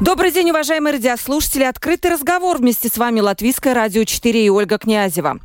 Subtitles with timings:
[0.00, 1.62] Добрый день, уважаемые радиослушатели.
[1.62, 5.38] Открытый разговор вместе с вами Латвийское радио 4 и Ольга Князева.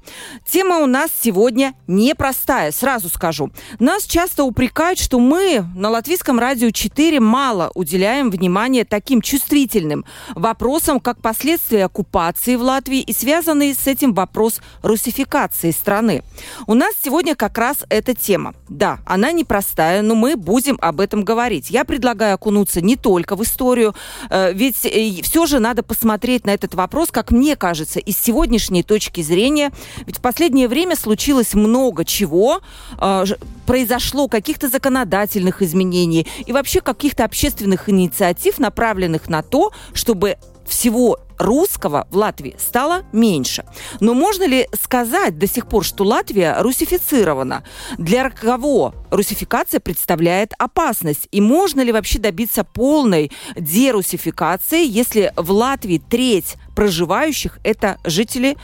[0.43, 3.51] Тема у нас сегодня непростая, сразу скажу.
[3.77, 10.03] Нас часто упрекают, что мы на Латвийском радио 4 мало уделяем внимания таким чувствительным
[10.33, 16.23] вопросам, как последствия оккупации в Латвии и связанный с этим вопрос русификации страны.
[16.65, 18.55] У нас сегодня как раз эта тема.
[18.67, 21.69] Да, она непростая, но мы будем об этом говорить.
[21.69, 23.93] Я предлагаю окунуться не только в историю
[24.31, 28.83] э, ведь э, все же надо посмотреть на этот вопрос, как мне кажется, из сегодняшней
[28.83, 29.71] точки зрения.
[30.05, 32.61] Ведь в последнее время случилось много чего,
[32.99, 33.25] э,
[33.65, 40.37] произошло каких-то законодательных изменений и вообще каких-то общественных инициатив, направленных на то, чтобы
[40.69, 43.65] всего русского в Латвии стало меньше.
[43.99, 47.63] Но можно ли сказать до сих пор, что Латвия русифицирована?
[47.97, 51.27] Для кого русификация представляет опасность?
[51.31, 58.55] И можно ли вообще добиться полной дерусификации, если в Латвии треть проживающих это жители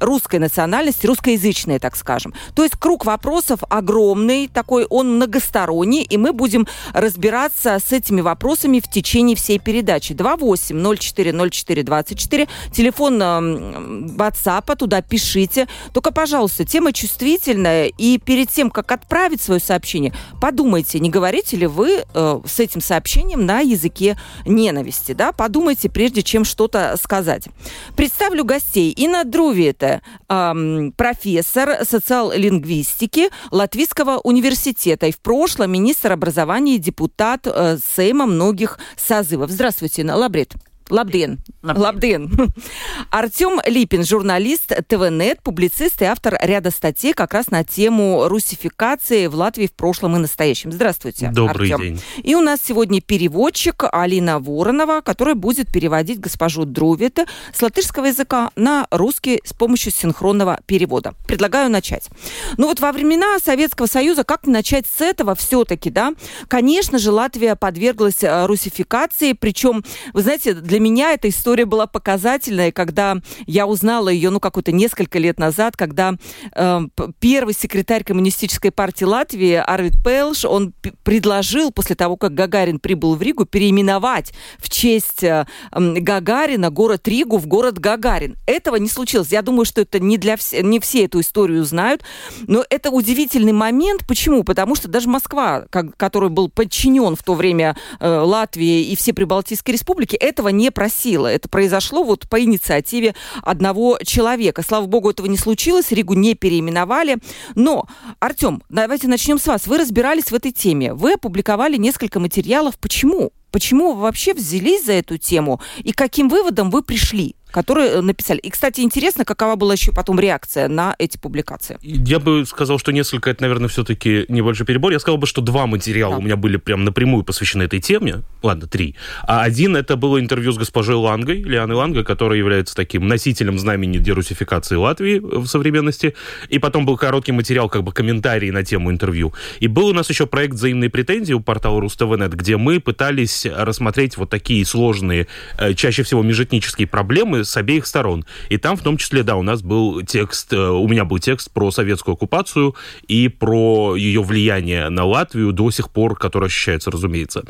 [0.00, 2.34] русской национальности, русскоязычные, так скажем.
[2.56, 8.80] То есть круг вопросов огромный, такой он многосторонний, и мы будем разбираться с этими вопросами
[8.80, 10.12] в течение всей передачи.
[10.12, 15.68] 28040424, телефон WhatsApp, туда пишите.
[15.92, 21.66] Только, пожалуйста, тема чувствительная, и перед тем, как отправить свое сообщение, подумайте, не говорите ли
[21.66, 25.32] вы э, с этим сообщением на языке ненависти, да?
[25.32, 27.48] Подумайте, прежде чем что-то сказать.
[27.96, 28.92] Представлю гостей.
[28.92, 37.78] Инна Друвита, эм, профессор социал-лингвистики Латвийского университета и в прошлом министр образования и депутат э,
[37.96, 39.50] Сейма многих созывов.
[39.50, 40.54] Здравствуйте, Инна Лабрет.
[40.90, 41.40] Лабден.
[41.62, 42.30] Лабден.
[43.10, 49.34] Артем Липин, журналист ТВНет, публицист и автор ряда статей как раз на тему русификации в
[49.34, 50.72] Латвии в прошлом и настоящем.
[50.72, 51.80] Здравствуйте, Добрый Артем.
[51.80, 52.02] день.
[52.22, 58.50] И у нас сегодня переводчик Алина Воронова, которая будет переводить госпожу Друвита с латышского языка
[58.56, 61.14] на русский с помощью синхронного перевода.
[61.26, 62.08] Предлагаю начать.
[62.56, 66.14] Ну вот во времена Советского Союза, как начать с этого все-таки, да?
[66.48, 71.86] Конечно же, Латвия подверглась э, русификации, причем, вы знаете, для для меня эта история была
[71.86, 73.16] показательная, когда
[73.46, 76.16] я узнала ее, ну, какое-то несколько лет назад, когда
[76.54, 76.80] э,
[77.18, 83.22] первый секретарь Коммунистической партии Латвии Арвид Пелш, он предложил после того, как Гагарин прибыл в
[83.22, 88.36] Ригу, переименовать в честь э, Гагарина город Ригу в город Гагарин.
[88.44, 89.28] Этого не случилось.
[89.32, 92.02] Я думаю, что это не, для вс- не все эту историю знают,
[92.46, 94.06] но это удивительный момент.
[94.06, 94.44] Почему?
[94.44, 99.14] Потому что даже Москва, как, который был подчинен в то время э, Латвии и все
[99.14, 101.28] Прибалтийские республики, этого не не просила.
[101.28, 104.62] Это произошло вот по инициативе одного человека.
[104.62, 107.18] Слава богу, этого не случилось, Ригу не переименовали.
[107.54, 107.86] Но,
[108.18, 109.66] Артем, давайте начнем с вас.
[109.68, 110.92] Вы разбирались в этой теме.
[110.92, 112.78] Вы опубликовали несколько материалов.
[112.80, 113.30] Почему?
[113.52, 117.36] Почему вы вообще взялись за эту тему и каким выводом вы пришли?
[117.56, 118.38] Которые э, написали.
[118.40, 121.78] И, кстати, интересно, какова была еще потом реакция на эти публикации.
[121.80, 124.92] Я бы сказал, что несколько, это, наверное, все-таки небольшой перебор.
[124.92, 126.18] Я сказал бы, что два материала да.
[126.18, 128.20] у меня были прям напрямую посвящены этой теме.
[128.42, 128.94] Ладно, три.
[129.22, 133.96] А один это было интервью с госпожой Лангой, Лианой Лангой, которая является таким носителем знамени
[133.96, 136.14] дерусификации Латвии в современности.
[136.50, 139.32] И потом был короткий материал, как бы комментарий на тему интервью.
[139.60, 144.18] И был у нас еще проект «Взаимные претензии» у портала РусТВНет, где мы пытались рассмотреть
[144.18, 148.24] вот такие сложные, э, чаще всего межэтнические проблемы с обеих сторон.
[148.48, 151.50] И там в том числе, да, у нас был текст, э, у меня был текст
[151.50, 152.74] про советскую оккупацию
[153.08, 157.44] и про ее влияние на Латвию до сих пор, которое ощущается, разумеется.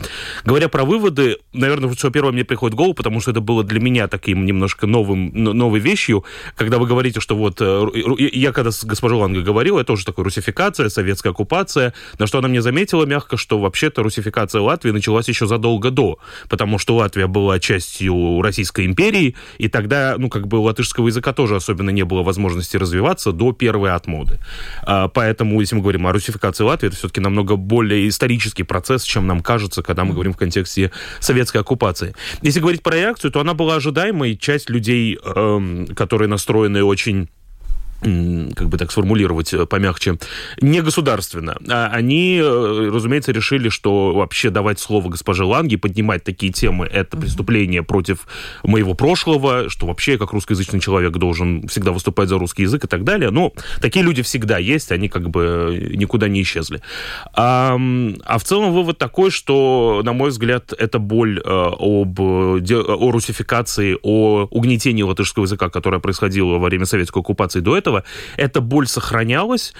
[0.45, 3.81] Говоря про выводы, наверное, все первое мне приходит в голову, потому что это было для
[3.81, 6.25] меня таким немножко новым, новой вещью,
[6.57, 7.87] когда вы говорите, что вот, э,
[8.19, 12.49] я когда с госпожой Ланго говорил, это тоже такая русификация, советская оккупация, на что она
[12.49, 16.19] мне заметила мягко, что вообще-то русификация Латвии началась еще задолго до,
[16.49, 21.07] потому что Латвия была частью Российской империи, и так тогда, ну, как бы у латышского
[21.07, 24.39] языка тоже особенно не было возможности развиваться до первой отмоды.
[24.83, 29.27] А, поэтому, если мы говорим о русификации Латвии, это все-таки намного более исторический процесс, чем
[29.27, 30.91] нам кажется, когда мы говорим в контексте
[31.21, 32.15] советской оккупации.
[32.43, 34.37] Если говорить про реакцию, то она была ожидаемой.
[34.37, 37.29] Часть людей, эм, которые настроены очень
[38.55, 40.19] как бы так сформулировать э, помягче,
[40.61, 41.57] не государственно.
[41.69, 47.17] А они, э, разумеется, решили, что вообще давать слово госпоже Ланге, поднимать такие темы, это
[47.17, 48.27] преступление против
[48.63, 52.89] моего прошлого, что вообще я как русскоязычный человек должен всегда выступать за русский язык и
[52.89, 53.31] так далее.
[53.31, 56.81] Но такие люди всегда есть, они как бы никуда не исчезли.
[57.35, 57.79] А,
[58.25, 63.97] а в целом вывод такой, что, на мой взгляд, эта боль э, об, о русификации,
[64.03, 68.05] о угнетении латышского языка, которое происходило во время советской оккупации до этого, этого
[68.37, 69.73] эта боль сохранялась,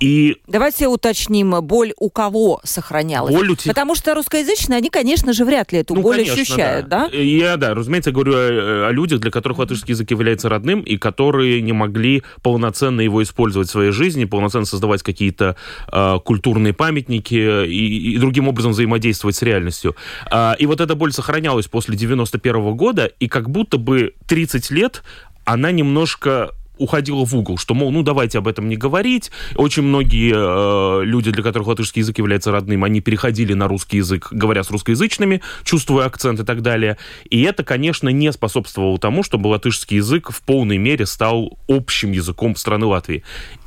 [0.00, 0.38] и...
[0.48, 3.32] Давайте уточним, боль у кого сохранялась.
[3.32, 3.72] Боль у тех...
[3.72, 7.08] Потому что русскоязычные, они, конечно же, вряд ли эту ну, боль конечно, ощущают, да.
[7.08, 7.16] да?
[7.16, 11.62] Я, да, разумеется, говорю о, о людях, для которых латышский язык является родным, и которые
[11.62, 15.56] не могли полноценно его использовать в своей жизни, полноценно создавать какие-то
[15.90, 19.94] э, культурные памятники и, и другим образом взаимодействовать с реальностью.
[20.28, 24.70] А, и вот эта боль сохранялась после 91 -го года, и как будто бы 30
[24.72, 25.04] лет
[25.44, 29.30] она немножко уходила в угол, что, мол, ну давайте об этом не говорить.
[29.56, 34.28] Очень многие э, люди, для которых латышский язык является родным, они переходили на русский язык,
[34.30, 36.96] говоря с русскоязычными, чувствуя акцент и так далее.
[37.30, 42.56] И это, конечно, не способствовало тому, чтобы латышский язык в полной мере стал общим языком
[42.56, 43.22] страны Латвии.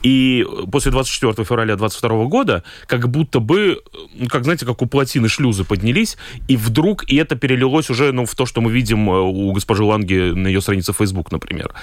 [0.07, 3.81] И после 24 февраля 22 года как будто бы,
[4.15, 6.15] ну, как знаете, как у плотины шлюзы поднялись,
[6.47, 9.83] и вдруг, и это перелилось уже ну, в то, что мы видим э, у госпожи
[9.83, 11.73] Ланги на ее странице Facebook, например.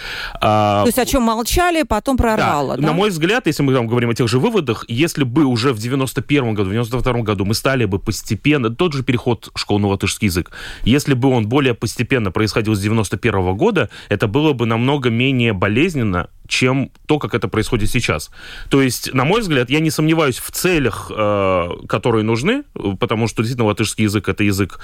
[0.40, 2.80] А, то есть о чем молчали, потом прорвало, да?
[2.80, 2.86] да?
[2.88, 5.78] На мой взгляд, если мы там говорим о тех же выводах, если бы уже в
[5.78, 10.28] 91 году, в 92 году мы стали бы постепенно, тот же переход школ на латышский
[10.28, 10.50] язык,
[10.84, 16.28] если бы он более постепенно происходил с 91 года, это было бы намного менее болезненно,
[16.46, 18.30] чем то, как это происходит сейчас.
[18.70, 22.64] То есть, на мой взгляд, я не сомневаюсь в целях, э, которые нужны,
[23.00, 24.80] потому что действительно латышский язык это язык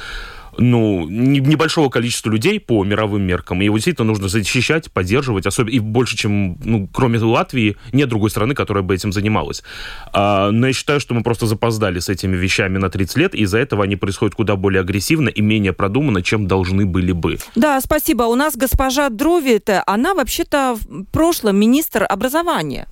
[0.58, 3.62] ну, небольшого количества людей по мировым меркам.
[3.62, 8.30] И его действительно нужно защищать, поддерживать, особенно и больше, чем, ну, кроме Латвии, нет другой
[8.30, 9.62] страны, которая бы этим занималась.
[10.12, 13.42] А, но я считаю, что мы просто запоздали с этими вещами на 30 лет, и
[13.42, 17.38] из-за этого они происходят куда более агрессивно и менее продуманно, чем должны были бы.
[17.54, 18.24] Да, спасибо.
[18.24, 22.88] У нас госпожа Дровит, она вообще-то в прошлом министр образования.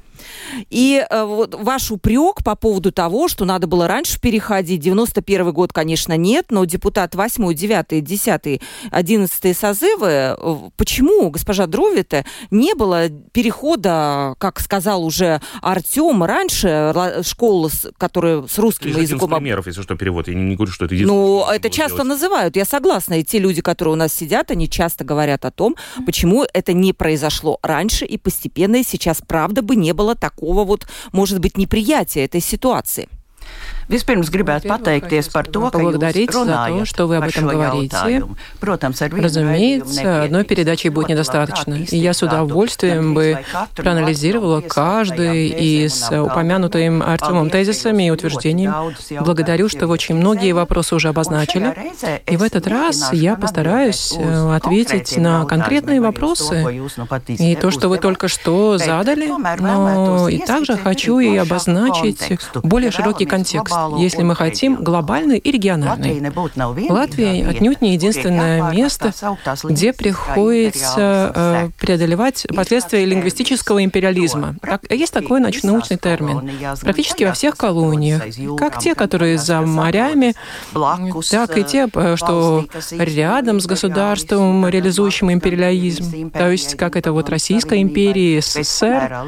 [0.71, 5.73] И э, вот ваш упрек по поводу того, что надо было раньше переходить, 91 год,
[5.73, 8.61] конечно, нет, но депутат 8, 9, 10,
[8.91, 17.71] 11 созывы, э, почему, госпожа Дровита, не было перехода, как сказал уже Артем, раньше школы,
[17.97, 19.31] которые с русским Лишь языком...
[19.31, 20.29] Один примеров, если что, перевод.
[20.29, 22.09] Я не, не говорю, что это Ну, это часто делать.
[22.09, 23.21] называют, я согласна.
[23.21, 25.77] И те люди, которые у нас сидят, они часто говорят о том,
[26.07, 30.87] почему это не произошло раньше и постепенно, и сейчас правда бы не было такого вот,
[31.13, 33.09] может быть, неприятия этой ситуации.
[33.89, 38.23] Vispirms gribētu pateikties par to, ka поблагодарить за то, что вы об этом говорите.
[38.61, 41.75] Разумеется, одной передачи будет недостаточно.
[41.75, 43.39] И я с удовольствием бы
[43.75, 48.69] проанализировала каждый из упомянутых им Артемом тезисами и утверждений.
[49.21, 51.75] Благодарю, что вы очень многие вопросы уже обозначили.
[52.27, 56.91] И в этот раз я постараюсь э, ответить на конкретные вопросы
[57.27, 63.25] и то, что вы только что задали, но и также хочу и обозначить более широкий
[63.25, 66.23] контекст если мы хотим глобальный и региональный.
[66.89, 69.13] Латвия отнюдь не единственное место,
[69.65, 74.57] где приходится э, преодолевать последствия лингвистического империализма.
[74.91, 76.51] Есть такой научный термин.
[76.81, 78.23] Практически во всех колониях,
[78.57, 80.35] как те, которые за морями,
[81.31, 86.31] так и те, э, что рядом с государством, реализующим империализм.
[86.31, 89.25] То есть, как это вот Российская империя, СССР.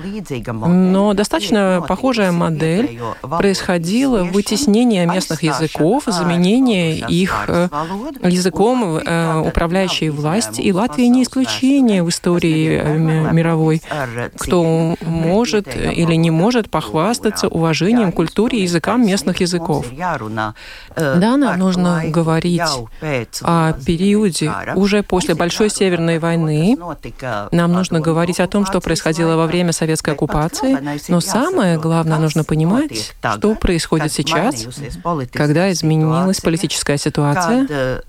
[0.46, 7.68] Но достаточно похожая модель происходила в вытеснение местных языков, заменение их э,
[8.22, 10.62] языком э, управляющей власти.
[10.62, 13.82] И Латвия не исключение в истории э, мировой,
[14.38, 19.86] кто может или не может похвастаться уважением к культуре и языкам местных языков.
[20.96, 22.62] Да, нам нужно говорить
[23.42, 26.78] о периоде уже после Большой Северной войны.
[27.52, 30.78] Нам нужно говорить о том, что происходило во время советской оккупации.
[31.08, 34.66] Но самое главное, нужно понимать, что происходит сейчас сейчас,
[35.32, 38.02] когда изменилась политическая ситуация,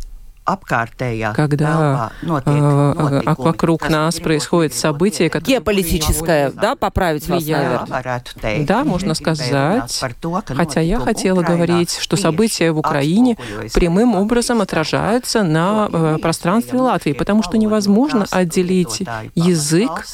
[0.44, 5.58] когда э, вокруг нас происходят события, которые...
[5.58, 8.24] Геополитическое, да, поправить вас, наверное.
[8.66, 10.04] Да, можно сказать.
[10.48, 13.38] Хотя я хотела говорить, что события в Украине
[13.74, 19.04] прямым образом отражаются на э, пространстве Латвии, потому что невозможно отделить
[19.36, 20.06] язык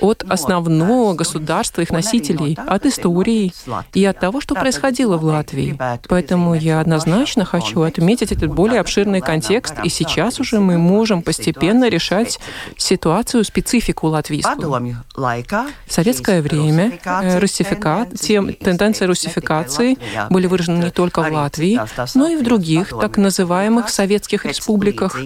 [0.00, 3.52] от основного государства их носителей, от истории
[3.92, 5.78] и от того, что происходило в Латвии.
[6.08, 10.00] Поэтому я однозначно хочу отметить этот более обширный контекст есть.
[10.00, 12.38] И сейчас уже мы можем постепенно решать
[12.76, 14.96] ситуацию, специфику латвийскую.
[15.14, 18.06] В советское время э, русифика...
[18.14, 19.98] тенденции русификации
[20.30, 21.80] были выражены не только в Латвии,
[22.14, 25.16] но и в других так называемых советских республиках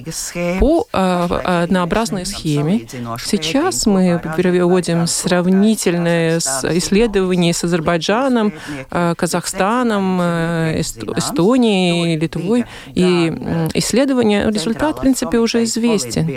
[0.61, 2.87] по э, однообразной схеме.
[3.25, 8.53] Сейчас мы переводим сравнительные исследования с Азербайджаном,
[8.91, 10.21] э, Казахстаном,
[10.81, 12.65] Эстонией, Литвой.
[12.95, 13.33] И
[14.47, 16.29] результат, в принципе, уже известен.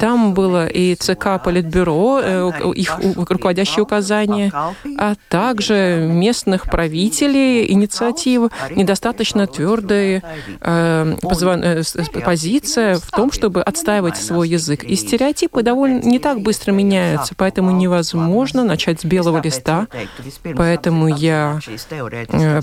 [0.00, 4.52] Там было и ЦК Политбюро, э, их руководящие указания,
[4.98, 10.22] а также местных правителей инициатив, недостаточно твердая
[10.60, 14.84] э, э позиция в том, чтобы отстаивать свой язык.
[14.84, 19.86] И стереотипы довольно не так быстро меняются, поэтому невозможно начать с белого листа.
[20.56, 21.60] Поэтому я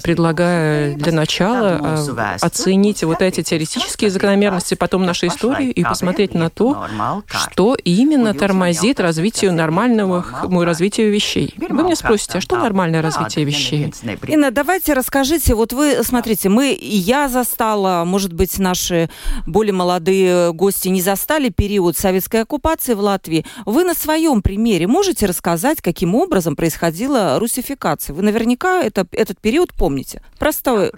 [0.03, 1.97] предлагаю для начала
[2.41, 6.87] оценить вот эти теоретические закономерности потом нашей истории и посмотреть на то,
[7.29, 10.25] что именно тормозит развитию нормального
[10.65, 11.53] развития вещей.
[11.57, 13.93] Вы мне спросите, а что нормальное развитие вещей?
[14.27, 19.09] Инна, давайте расскажите, вот вы, смотрите, мы, я застала, может быть, наши
[19.47, 23.45] более молодые гости не застали период советской оккупации в Латвии.
[23.65, 28.13] Вы на своем примере можете рассказать, каким образом происходила русификация?
[28.13, 30.21] Вы наверняка это, этот период помните.
[30.39, 30.91] Простой.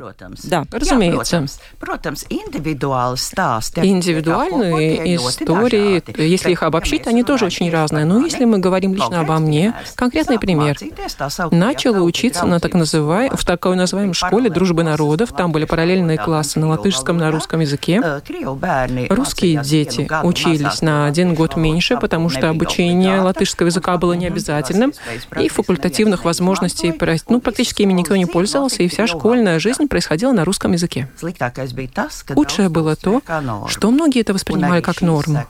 [0.49, 1.45] Да, разумеется.
[3.75, 8.05] Индивидуальные истории, если их обобщить, они тоже очень разные.
[8.05, 10.77] Но если мы говорим лично обо мне, конкретный пример.
[11.51, 15.31] Начала учиться на так называемой, в такой называемой школе дружбы народов.
[15.31, 18.01] Там были параллельные классы на латышском, на русском языке.
[19.09, 24.93] Русские дети учились на один год меньше, потому что обучение латышского языка было необязательным,
[25.37, 26.93] и факультативных возможностей
[27.27, 31.09] ну, практически ими никто не пользовался, и вся школьная жизнь происходила на русском языке.
[32.33, 33.21] Худшее было то,
[33.67, 35.45] что многие это воспринимали как норму.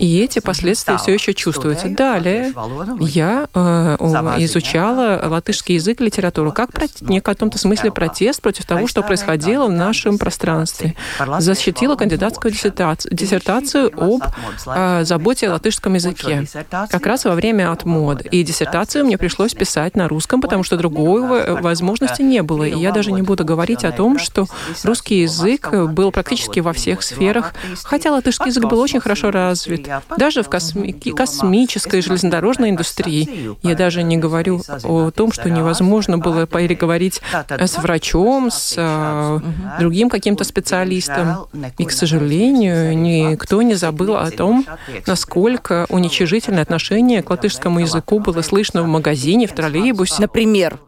[0.00, 1.88] И эти последствия все еще чувствуются.
[1.88, 2.52] Далее
[3.00, 3.96] я э,
[4.40, 9.72] изучала латышский язык и литературу как в каком-то смысле протест против того, что происходило в
[9.72, 10.94] нашем пространстве.
[11.38, 14.22] Защитила кандидатскую диссертацию об
[14.66, 16.46] э, заботе о латышском языке.
[16.70, 18.22] Как раз во время отмод.
[18.22, 22.64] И диссертацию мне пришлось писать на русском, потому что другой возможности не было.
[22.64, 24.46] И я даже не буду говорить о том, что
[24.84, 27.41] русский язык был практически во всех сферах,
[27.84, 29.88] хотя латышский язык был очень хорошо развит.
[30.16, 33.56] Даже в косми космической железнодорожной индустрии.
[33.62, 39.40] Я даже не говорю о том, что невозможно было переговорить с врачом, с э,
[39.78, 41.46] другим каким-то специалистом.
[41.78, 44.66] И, к сожалению, никто не забыл о том,
[45.06, 50.16] насколько уничижительное отношение к латышскому языку было слышно в магазине, в троллейбусе.
[50.20, 50.78] Например,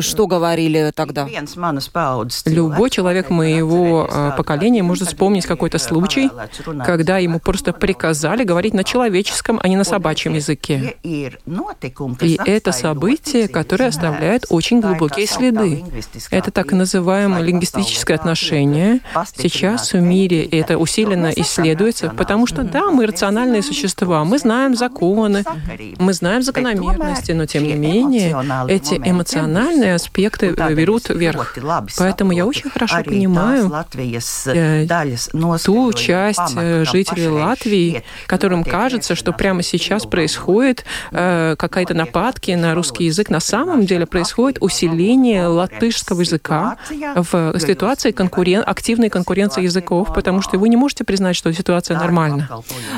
[0.00, 1.26] что говорили тогда?
[2.44, 6.30] Любой человек моего поколения может вспомнить какой-то случай,
[6.84, 10.96] когда ему просто приказали говорить на человеческом, а не на собачьем языке.
[11.02, 15.84] И это событие, которое оставляет очень глубокие следы.
[16.30, 19.00] Это так называемое лингвистическое отношение.
[19.36, 25.44] Сейчас в мире это усиленно исследуется, потому что, да, мы рациональные существа, мы знаем законы,
[25.98, 28.36] мы знаем закономерности, но тем не менее
[28.68, 31.56] эти эмоциональные аспекты берут верх.
[31.98, 33.72] Поэтому я очень хорошо понимаю
[34.46, 34.86] э,
[35.78, 42.74] ту часть э, жителей Латвии, которым кажется, что прямо сейчас происходит э, какая-то нападки на
[42.74, 43.30] русский язык.
[43.30, 46.76] На самом деле происходит усиление латышского языка
[47.14, 48.62] в ситуации конкурен...
[48.66, 52.48] активной конкуренции языков, потому что вы не можете признать, что ситуация нормальна.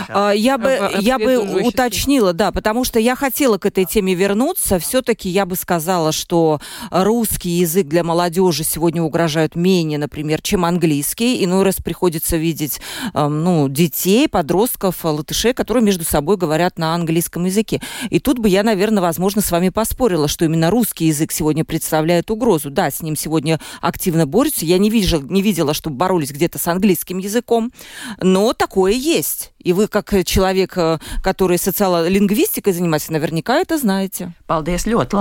[0.08, 4.78] А, я бы, я бы уточнила, да, потому что я хотела к этой теме вернуться.
[4.78, 6.60] Все-таки я бы сказала, что
[6.90, 11.44] русский язык для молодежи сегодня угрожает менее, например, чем английский.
[11.44, 12.69] Иной раз приходится видеть
[13.14, 17.80] ну, детей, подростков, латышей, которые между собой говорят на английском языке.
[18.10, 22.30] И тут бы я, наверное, возможно, с вами поспорила, что именно русский язык сегодня представляет
[22.30, 22.70] угрозу.
[22.70, 24.64] Да, с ним сегодня активно борются.
[24.64, 27.72] Я не, видела, не видела, чтобы боролись где-то с английским языком,
[28.20, 29.52] но такое есть.
[29.62, 34.32] И вы, как человек, э, который социолингвистикой занимается, наверняка это знаете.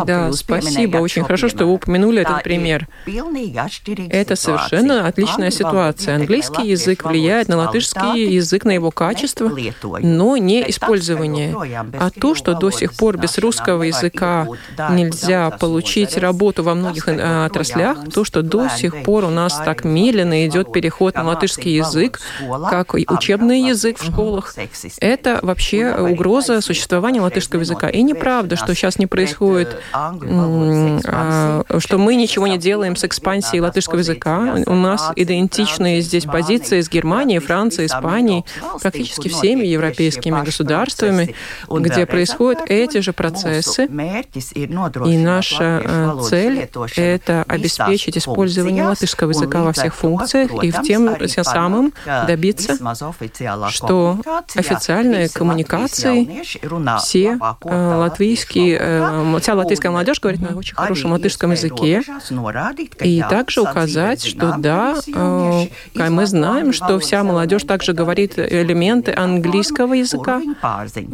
[0.06, 0.98] Да, спасибо.
[0.98, 2.88] Очень хорошо, что вы упомянули этот пример.
[4.10, 6.16] Это совершенно отличная ситуация.
[6.16, 9.52] Английский язык влияет на латышский язык, на его качество,
[10.02, 11.56] но не использование.
[12.00, 14.48] А то, что до сих пор без русского языка
[14.92, 19.84] нельзя получить работу во многих э, отраслях, то, что до сих пор у нас так
[19.84, 22.20] медленно идет переход на латышский язык,
[22.70, 24.56] как учебный язык в школах, школах,
[25.00, 27.90] это вообще угроза существования латышского языка.
[27.90, 34.00] И неправда, что сейчас не происходит, а, что мы ничего не делаем с экспансией латышского
[34.00, 34.58] языка.
[34.66, 38.46] У нас идентичные здесь позиции с Германией, Францией, Испанией,
[38.82, 41.36] практически всеми европейскими государствами,
[41.70, 43.88] где происходят эти же процессы.
[44.56, 51.16] И наша э, цель— это обеспечить использование латышского языка во всех функциях и в тем
[51.44, 51.94] самым
[52.28, 52.78] добиться,
[53.70, 54.19] что
[54.56, 56.44] официальные коммуникации.
[57.00, 62.02] все э, латвийские, э, вся латвийская молодежь говорит на очень хорошем латышском языке,
[63.02, 69.94] и также указать, что да, э, мы знаем, что вся молодежь также говорит элементы английского
[69.94, 70.42] языка,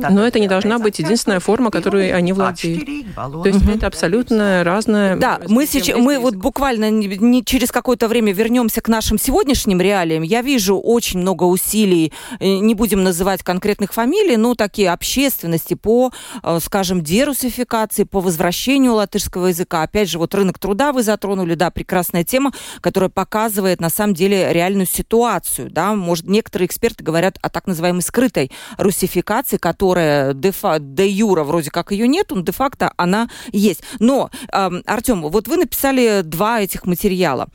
[0.09, 2.85] но это не должна быть единственная форма, которой они владеют.
[3.15, 5.15] То есть это абсолютно разная...
[5.15, 10.24] Да, мы, сейчас, мы вот буквально не через какое-то время вернемся к нашим сегодняшним реалиям.
[10.24, 16.11] Я вижу очень много усилий, не будем называть конкретных фамилий, но такие общественности по,
[16.43, 19.83] э, скажем, дерусификации, по возвращению латышского языка.
[19.83, 24.51] Опять же, вот рынок труда вы затронули, да, прекрасная тема, которая показывает на самом деле
[24.51, 25.93] реальную ситуацию, да.
[25.95, 31.91] Может, некоторые эксперты говорят о так называемой скрытой русификации, которая де, де юра вроде как
[31.91, 33.81] ее нет, но де-факто она есть.
[33.99, 37.47] Но, эм, Артем, вот вы написали два этих материала.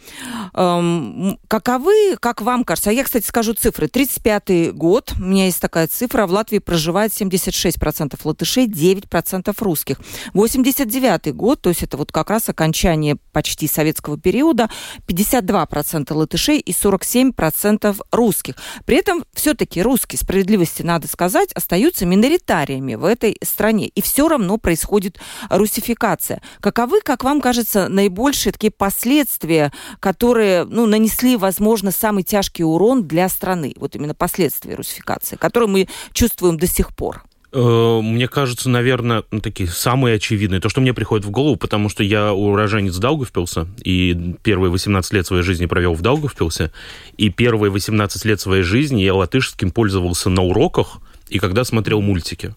[0.55, 3.87] Эм, каковы, как вам кажется, а я, кстати, скажу цифры.
[3.87, 10.01] 35-й год, меня есть такая цифра, в Латвии проживает 76% латышей, 9% русских.
[10.35, 14.69] 89-й год, то есть это вот как раз окончание почти советского периода,
[15.07, 18.57] 52% латышей и 47% русских.
[18.85, 23.89] При этом все-таки русские, справедливости надо сказать, остаются миноритариями в этой стране.
[23.89, 25.19] И все равно происходит
[25.49, 26.43] русификация.
[26.61, 33.29] Каковы, как вам кажется, наибольшие такие последствия, которые ну, нанесли, возможно, самый тяжкий урон для
[33.29, 33.75] страны?
[33.77, 37.23] Вот именно последствия русификации, которые мы чувствуем до сих пор.
[37.53, 40.61] Э, мне кажется, наверное, такие самые очевидные.
[40.61, 45.27] То, что мне приходит в голову, потому что я уроженец Даугавпилса, и первые 18 лет
[45.27, 46.71] своей жизни провел в Даугавпилсе,
[47.17, 50.99] и первые 18 лет своей жизни я латышским пользовался на уроках,
[51.29, 52.55] и когда смотрел мультики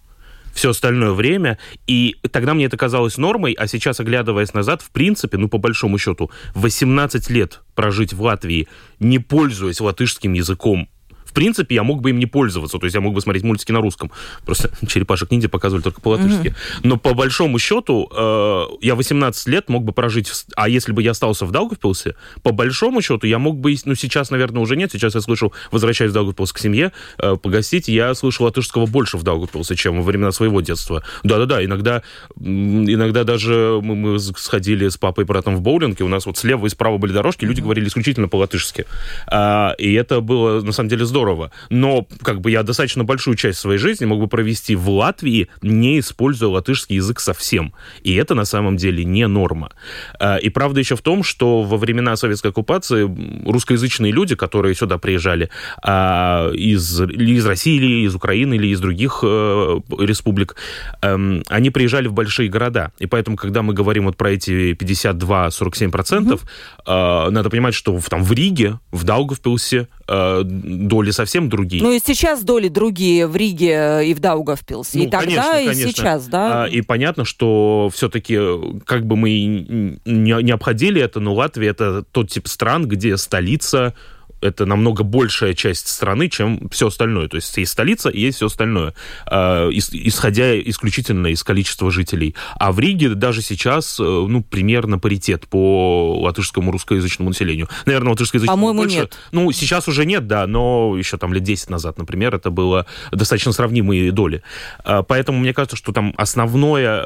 [0.54, 5.38] все остальное время, и тогда мне это казалось нормой, а сейчас, оглядываясь назад, в принципе,
[5.38, 8.68] ну, по большому счету, 18 лет прожить в Латвии,
[9.00, 10.88] не пользуясь латышским языком
[11.34, 12.78] в принципе, я мог бы им не пользоваться.
[12.78, 14.12] То есть я мог бы смотреть мультики на русском.
[14.46, 16.50] Просто черепашек ниндзя показывали только по-латышски.
[16.50, 16.80] Mm-hmm.
[16.84, 20.30] Но по большому счету, э, я 18 лет мог бы прожить...
[20.30, 20.46] В...
[20.56, 23.76] А если бы я остался в Даугавпилсе, по большому счету, я мог бы...
[23.86, 24.92] Ну, сейчас, наверное, уже нет.
[24.92, 27.88] Сейчас я слышу, возвращаюсь в Даугавпилс к семье, э, погостить.
[27.88, 31.04] Я слышу латышского больше в Даугавпилсе, чем во времена своего детства.
[31.24, 32.04] Да-да-да, иногда,
[32.40, 36.38] иногда даже мы, мы сходили с папой и братом в боулинг, и у нас вот
[36.38, 37.64] слева и справа были дорожки, люди mm-hmm.
[37.64, 38.86] говорили исключительно по-латышски.
[39.26, 41.52] А, и это было, на самом деле, здорово здорово.
[41.70, 46.00] Но как бы я достаточно большую часть своей жизни мог бы провести в Латвии, не
[46.00, 47.74] используя латышский язык совсем.
[48.04, 49.72] И это на самом деле не норма.
[50.20, 53.04] А, и правда еще в том, что во времена советской оккупации
[53.50, 55.50] русскоязычные люди, которые сюда приезжали
[55.82, 60.56] а, из, или из России, или из Украины, или из других э, республик,
[61.02, 62.92] эм, они приезжали в большие города.
[63.00, 66.40] И поэтому, когда мы говорим вот про эти 52-47%, mm-hmm.
[66.86, 71.82] Э, надо понимать, что в, там в Риге, в Даугавпилсе э, доли совсем другие.
[71.82, 74.98] Ну и сейчас доли другие в Риге э, и в Даугавпилсе.
[74.98, 75.92] Ну, и тогда, конечно, и конечно.
[75.92, 76.64] сейчас, да?
[76.64, 78.38] А, и понятно, что все-таки,
[78.86, 83.94] как бы мы не, не обходили это, но Латвия это тот тип стран, где столица
[84.44, 87.28] это намного большая часть страны, чем все остальное.
[87.28, 88.94] То есть есть столица и есть все остальное,
[89.30, 92.36] э, исходя исключительно из количества жителей.
[92.56, 97.70] А в Риге даже сейчас, э, ну, примерно паритет по латышскому русскоязычному населению.
[97.86, 98.96] Наверное, латышскоязычному По-моему, больше.
[98.98, 99.18] нет.
[99.32, 103.52] Ну, сейчас уже нет, да, но еще там лет 10 назад, например, это было достаточно
[103.52, 104.44] сравнимые доли.
[104.86, 107.04] Э, поэтому мне кажется, что там основное...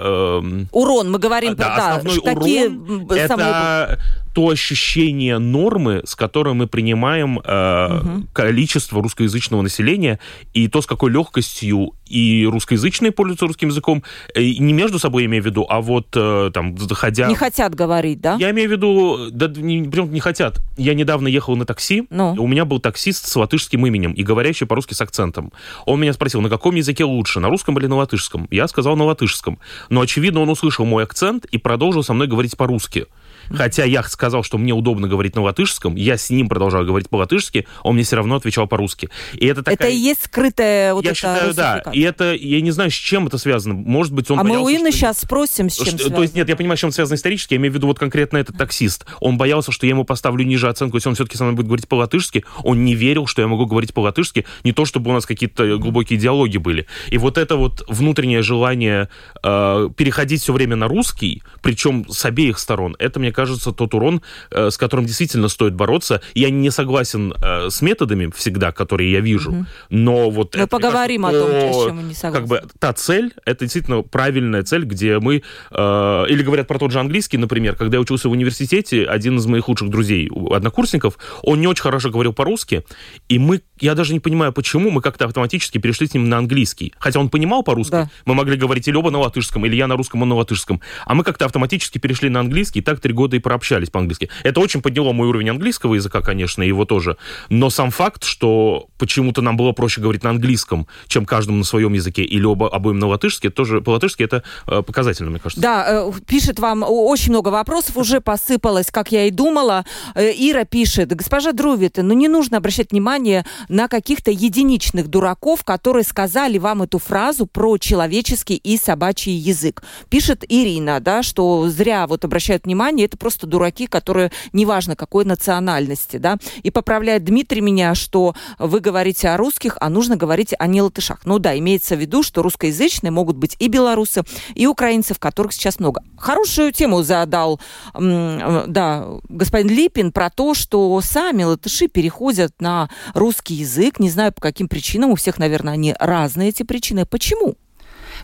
[0.71, 1.75] Урон, мы говорим да, про...
[1.75, 3.27] Да, основной урон, это...
[3.27, 3.99] Самые
[4.37, 8.27] то ощущение нормы, с которой мы принимаем э, угу.
[8.33, 10.19] количество русскоязычного населения,
[10.53, 14.03] и то, с какой легкостью и русскоязычные пользуются русским языком,
[14.35, 17.27] э, не между собой я имею в виду, а вот э, там, заходя...
[17.27, 18.37] Не хотят говорить, да?
[18.39, 20.59] Я имею в виду, да, не, не хотят.
[20.77, 22.35] Я недавно ехал на такси, ну.
[22.37, 25.51] у меня был таксист с латышским именем и говорящий по-русски с акцентом.
[25.87, 28.47] Он меня спросил, на каком языке лучше, на русском или на латышском?
[28.51, 29.57] Я сказал на латышском.
[29.89, 33.07] Но, очевидно, он услышал мой акцент и продолжил со мной говорить по-русски.
[33.49, 37.67] Хотя я сказал, что мне удобно говорить на латышском, я с ним продолжал говорить по-латышски,
[37.83, 39.09] он мне все равно отвечал по-русски.
[39.33, 39.75] И это, такая...
[39.75, 41.83] это и есть скрытая вот я эта считаю, да.
[41.93, 43.75] И это, я не знаю, с чем это связано.
[43.75, 44.99] Может быть, он а боялся, мы у Инны что...
[44.99, 46.15] сейчас спросим, с чем что, связано.
[46.15, 48.37] То есть, нет, я понимаю, с чем связано исторически, я имею в виду вот конкретно
[48.37, 49.05] этот таксист.
[49.19, 51.87] Он боялся, что я ему поставлю ниже оценку, если он все-таки со мной будет говорить
[51.87, 52.43] по-латышски.
[52.63, 54.45] Он не верил, что я могу говорить по-латышски.
[54.63, 56.87] Не то, чтобы у нас какие-то глубокие диалоги были.
[57.09, 59.09] И вот это вот внутреннее желание
[59.43, 64.23] э, переходить все время на русский, причем с обеих сторон, это, мне кажется, тот урон,
[64.49, 66.21] э, с которым действительно стоит бороться.
[66.33, 69.65] Я не согласен э, с методами всегда, которые я вижу, угу.
[69.91, 70.55] но вот...
[70.55, 72.39] Мы это, поговорим кажется, о том, о чем мы не согласны.
[72.39, 75.43] Как бы та цель, это действительно правильная цель, где мы...
[75.69, 79.45] Э, или говорят про тот же английский, например, когда я учился в университете, один из
[79.45, 82.83] моих лучших друзей, однокурсников, он не очень хорошо говорил по-русски,
[83.29, 86.91] и мы, я даже не понимаю, почему мы как-то автоматически перешли с ним на английский.
[86.97, 88.09] Хотя он понимал по-русски, да.
[88.25, 90.81] мы могли говорить или оба на латышском, или я на русском, он на латышском.
[91.05, 94.29] А мы как-то автоматически перешли на английский, и так три года и прообщались по-английски.
[94.43, 97.17] Это очень подняло мой уровень английского языка, конечно, его тоже.
[97.49, 101.93] Но сам факт, что почему-то нам было проще говорить на английском, чем каждому на своем
[101.93, 105.61] языке, или оба, обоим на латышске, тоже по-латышски это э, показательно, мне кажется.
[105.61, 109.85] Да, э, пишет вам очень много вопросов, уже посыпалось, как я и думала.
[110.15, 116.03] Э, Ира пишет, госпожа Друвит, ну не нужно обращать внимание на каких-то единичных дураков, которые
[116.03, 119.83] сказали вам эту фразу про человеческий и собачий язык.
[120.09, 126.17] Пишет Ирина, да, что зря вот обращают внимание, это просто дураки, которые неважно какой национальности,
[126.17, 126.37] да.
[126.63, 131.25] И поправляет Дмитрий меня, что вы говорите о русских, а нужно говорить о нелатышах.
[131.25, 134.23] Ну да, имеется в виду, что русскоязычные могут быть и белорусы,
[134.55, 136.03] и украинцы, в которых сейчас много.
[136.17, 137.59] Хорошую тему задал,
[137.93, 143.99] да, господин Липин про то, что сами латыши переходят на русский язык.
[143.99, 145.11] Не знаю, по каким причинам.
[145.11, 147.05] У всех, наверное, они разные, эти причины.
[147.05, 147.55] Почему?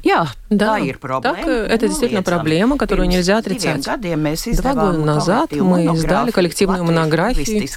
[0.02, 0.80] Jā, да,
[1.22, 3.84] так, это действительно проблема, которую нельзя отрицать.
[3.84, 7.68] Два года назад мы издали коллективную монографию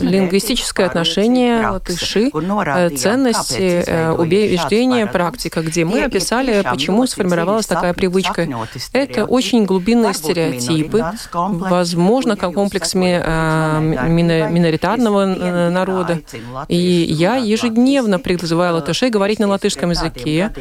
[0.00, 8.48] «Лингвистическое отношение латыши, э, ценности, э, убеждения, практика», где мы описали, почему сформировалась такая привычка.
[8.92, 16.20] Это очень глубинные стереотипы, возможно, как комплекс э, миноритарного народа.
[16.68, 20.52] И я ежедневно призываю латышей говорить на латышском языке,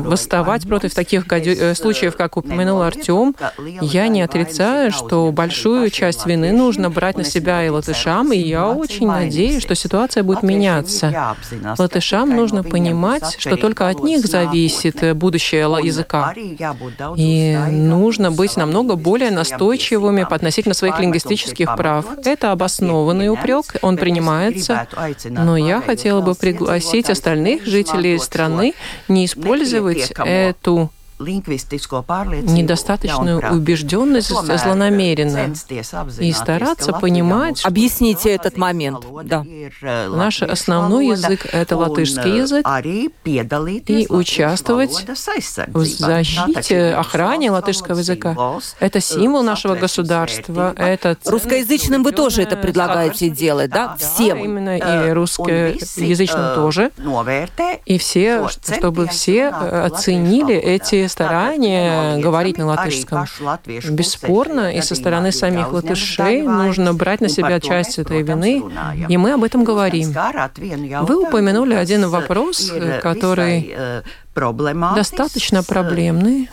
[0.00, 3.34] восставать против таких э, случаев, как упомянул Артем.
[3.80, 8.68] Я не отрицаю, что большую часть вины нужно брать на себя и латышам, и я
[8.68, 11.36] очень надеюсь, что ситуация будет меняться.
[11.78, 16.34] Латышам нужно понимать, что только от них зависит будущее языка.
[17.16, 22.06] И нужно быть намного более настойчивыми относительно своих лингвистических прав.
[22.24, 24.86] Это обоснованный упрек, он принимается,
[25.28, 28.74] но я хотела бы пригласить остальных жителей страны
[29.08, 35.54] не использовать эту недостаточную убежденность злонамеренно
[36.18, 37.64] и стараться понимать...
[37.64, 39.04] Объясните этот момент.
[39.24, 39.44] Да.
[40.08, 42.66] Наш основной язык— это латышский язык,
[43.24, 45.06] и участвовать
[45.68, 48.36] в защите, охране латышского языка.
[48.80, 50.72] Это символ нашего государства.
[50.76, 53.96] Это Русскоязычным вы тоже это предлагаете делать, да?
[53.98, 54.38] Всем?
[54.38, 56.90] Именно, и русскоязычным тоже.
[57.86, 63.26] И все, чтобы все оценили эти старание говорить на латышском.
[63.90, 68.62] Бесспорно, и со стороны самих латышей нужно брать на себя часть этой вины,
[69.08, 70.14] и мы об этом говорим.
[71.02, 73.74] Вы упомянули один вопрос, который
[74.34, 76.48] достаточно проблемные.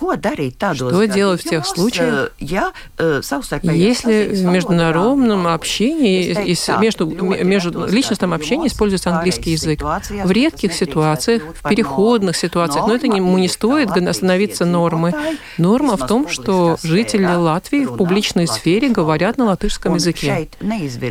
[0.73, 6.33] Что делать в тех случаях, если в международном общении,
[6.79, 9.81] между, между личностном общении используется английский язык?
[9.81, 15.13] В редких ситуациях, в переходных ситуациях, но это не, не стоит становиться нормой.
[15.57, 20.49] Норма в том, что жители Латвии в публичной сфере говорят на латышском языке.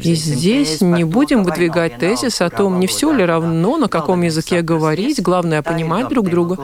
[0.03, 4.63] И здесь не будем выдвигать тезис о том, не все ли равно, на каком языке
[4.63, 6.56] говорить, главное понимать друг друга.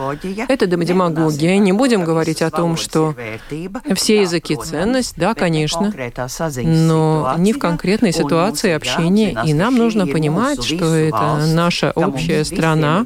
[0.47, 1.57] Это демагогия.
[1.57, 3.15] Не будем говорить о том, что
[3.95, 5.93] все языки ценность, да, конечно,
[6.63, 9.37] но не в конкретной ситуации общения.
[9.45, 13.05] И нам нужно понимать, что это наша общая страна,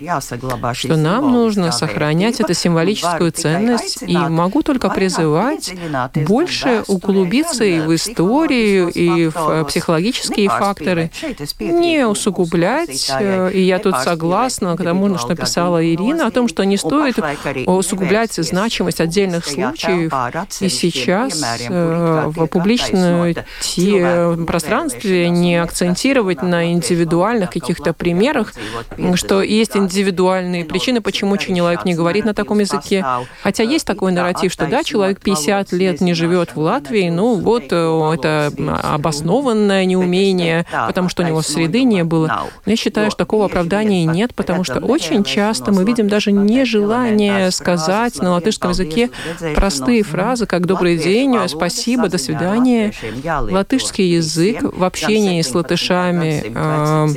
[0.74, 4.04] что нам нужно сохранять эту символическую ценность.
[4.04, 5.74] И могу только призывать
[6.16, 11.12] больше углубиться и в историю, и в психологические факторы,
[11.60, 13.12] не усугублять.
[13.54, 17.68] И я тут согласна к тому, что написала Ирина, о том, что не не стоит
[17.68, 20.14] усугублять значимость отдельных случаев.
[20.62, 23.34] И сейчас в публичном
[24.46, 28.54] пространстве не акцентировать на индивидуальных каких-то примерах,
[29.16, 33.06] что есть индивидуальные причины, почему человек не говорит на таком языке.
[33.42, 37.66] Хотя есть такой нарратив, что да, человек 50 лет не живет в Латвии, ну вот
[37.66, 38.52] это
[38.84, 42.50] обоснованное неумение, потому что у него среды не было.
[42.66, 46.32] Но я считаю, что такого оправдания нет, потому что очень часто мы видим даже
[46.68, 49.10] нежелание сказать на латышском языке
[49.56, 52.94] простые фразы, как «добрый день», «спасибо», «до свидания».
[53.24, 57.08] Латышский язык в общении с латышами э,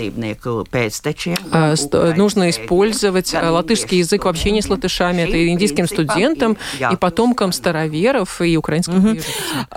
[2.16, 5.22] нужно использовать латышский язык в общении с латышами.
[5.22, 9.18] Это индийским студентам и потомкам староверов и украинских угу.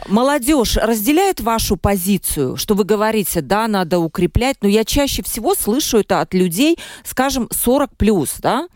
[0.08, 6.00] Молодежь разделяет вашу позицию, что вы говорите, да, надо укреплять, но я чаще всего слышу
[6.00, 8.68] это от людей, скажем, 40 плюс, да?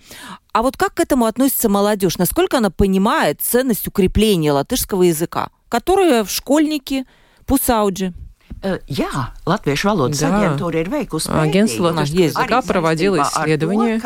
[0.58, 2.18] А вот как к этому относится молодежь?
[2.18, 7.06] Насколько она понимает ценность укрепления латышского языка, которое школьники
[7.46, 8.12] Пусауджи?
[8.88, 10.34] Jā, Latviešu valodas да.
[10.34, 11.94] aģentūra ir veikusi Агентство
[12.62, 14.00] проводило исследование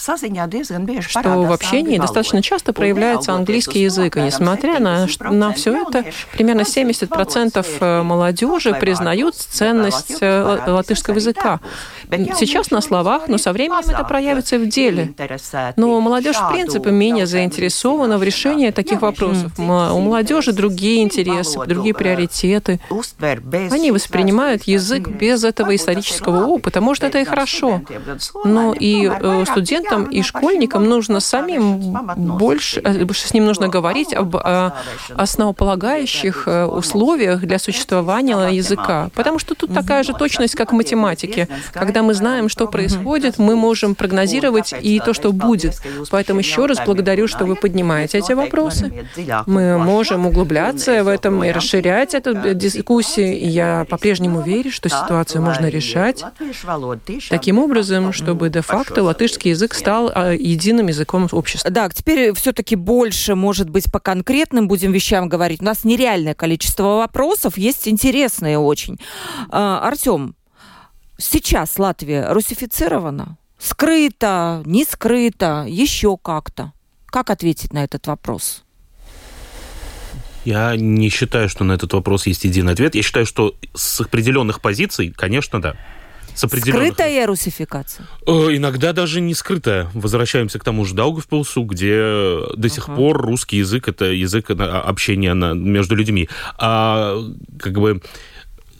[0.00, 4.16] что в общении достаточно часто проявляется английский язык.
[4.16, 11.60] И несмотря на, на все это, примерно 70% э, молодежи признают ценность э, латышского языка.
[12.10, 15.14] Сейчас на словах, но со временем это проявится в деле.
[15.76, 19.52] Но молодежь, в принципе, менее заинтересована в решении таких вопросов.
[19.58, 22.80] У молодежи другие интересы, другие приоритеты.
[23.70, 26.80] Они воспринимают язык без этого исторического опыта.
[26.80, 27.82] Может, это и хорошо.
[28.44, 31.78] Но и э, студенты студентам и школьникам нужно самим
[32.16, 34.70] больше, э, с ним нужно говорить об э,
[35.14, 39.10] основополагающих э, условиях для существования языка.
[39.14, 41.48] Потому что тут такая же точность, как в математике.
[41.72, 45.80] Когда мы знаем, что происходит, мы можем прогнозировать и то, что будет.
[46.10, 48.92] Поэтому еще раз благодарю, что вы поднимаете эти вопросы.
[49.46, 53.38] Мы можем углубляться в этом и расширять эту дискуссию.
[53.38, 56.24] И я по-прежнему верю, что ситуацию можно решать
[57.28, 61.70] таким образом, чтобы де-факто латышский язык стал а, единым языком общества.
[61.70, 65.60] Да, теперь все-таки больше, может быть, по конкретным будем вещам говорить.
[65.60, 68.98] У нас нереальное количество вопросов, есть интересные очень.
[69.50, 70.34] А, Артем,
[71.18, 73.38] сейчас Латвия русифицирована?
[73.58, 76.72] Скрыто, не скрыто, еще как-то?
[77.06, 78.64] Как ответить на этот вопрос?
[80.44, 82.94] Я не считаю, что на этот вопрос есть единый ответ.
[82.94, 85.76] Я считаю, что с определенных позиций, конечно, да
[86.34, 86.94] с определенных...
[86.94, 88.06] Скрытая русификация?
[88.26, 89.90] Э, иногда даже не скрытая.
[89.94, 92.96] Возвращаемся к тому же Даугавпилсу, где до сих ага.
[92.96, 96.28] пор русский язык— это язык общения между людьми.
[96.56, 97.16] А
[97.58, 98.00] как бы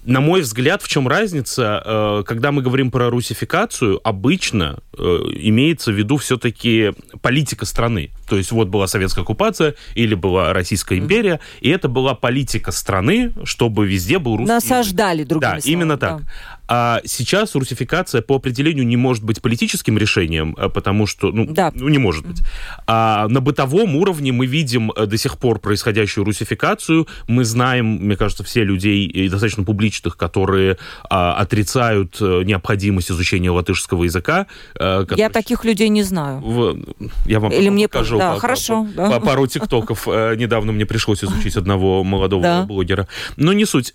[0.04, 5.92] на мой взгляд, в чем разница, э, когда мы говорим про русификацию, обычно э, имеется
[5.92, 8.10] в виду все-таки политика страны.
[8.28, 13.32] То есть вот была советская оккупация или была Российская империя, и это была политика страны,
[13.44, 16.18] чтобы везде был русский Насаждали, другими Да, словами, именно так.
[16.18, 16.24] Да.
[16.72, 21.72] А сейчас русификация по определению не может быть политическим решением, э, потому что, ну, да.
[21.74, 22.42] ну не может быть.
[22.86, 27.08] А на бытовом уровне мы видим до сих пор происходящую русификацию.
[27.26, 30.78] Мы знаем, мне кажется, все людей, и достаточно публичных, которые
[31.08, 34.46] а, отрицают э, необходимость изучения латышского языка.
[34.78, 35.24] А, которые...
[35.24, 36.38] Я таких людей не знаю.
[36.38, 36.78] В...
[37.26, 39.10] Я вам Или мне покажу да, по, хорошо, по, да.
[39.10, 40.06] по пару тиктоков.
[40.06, 43.08] Э, недавно мне пришлось изучить одного молодого блогера.
[43.36, 43.92] Но не суть.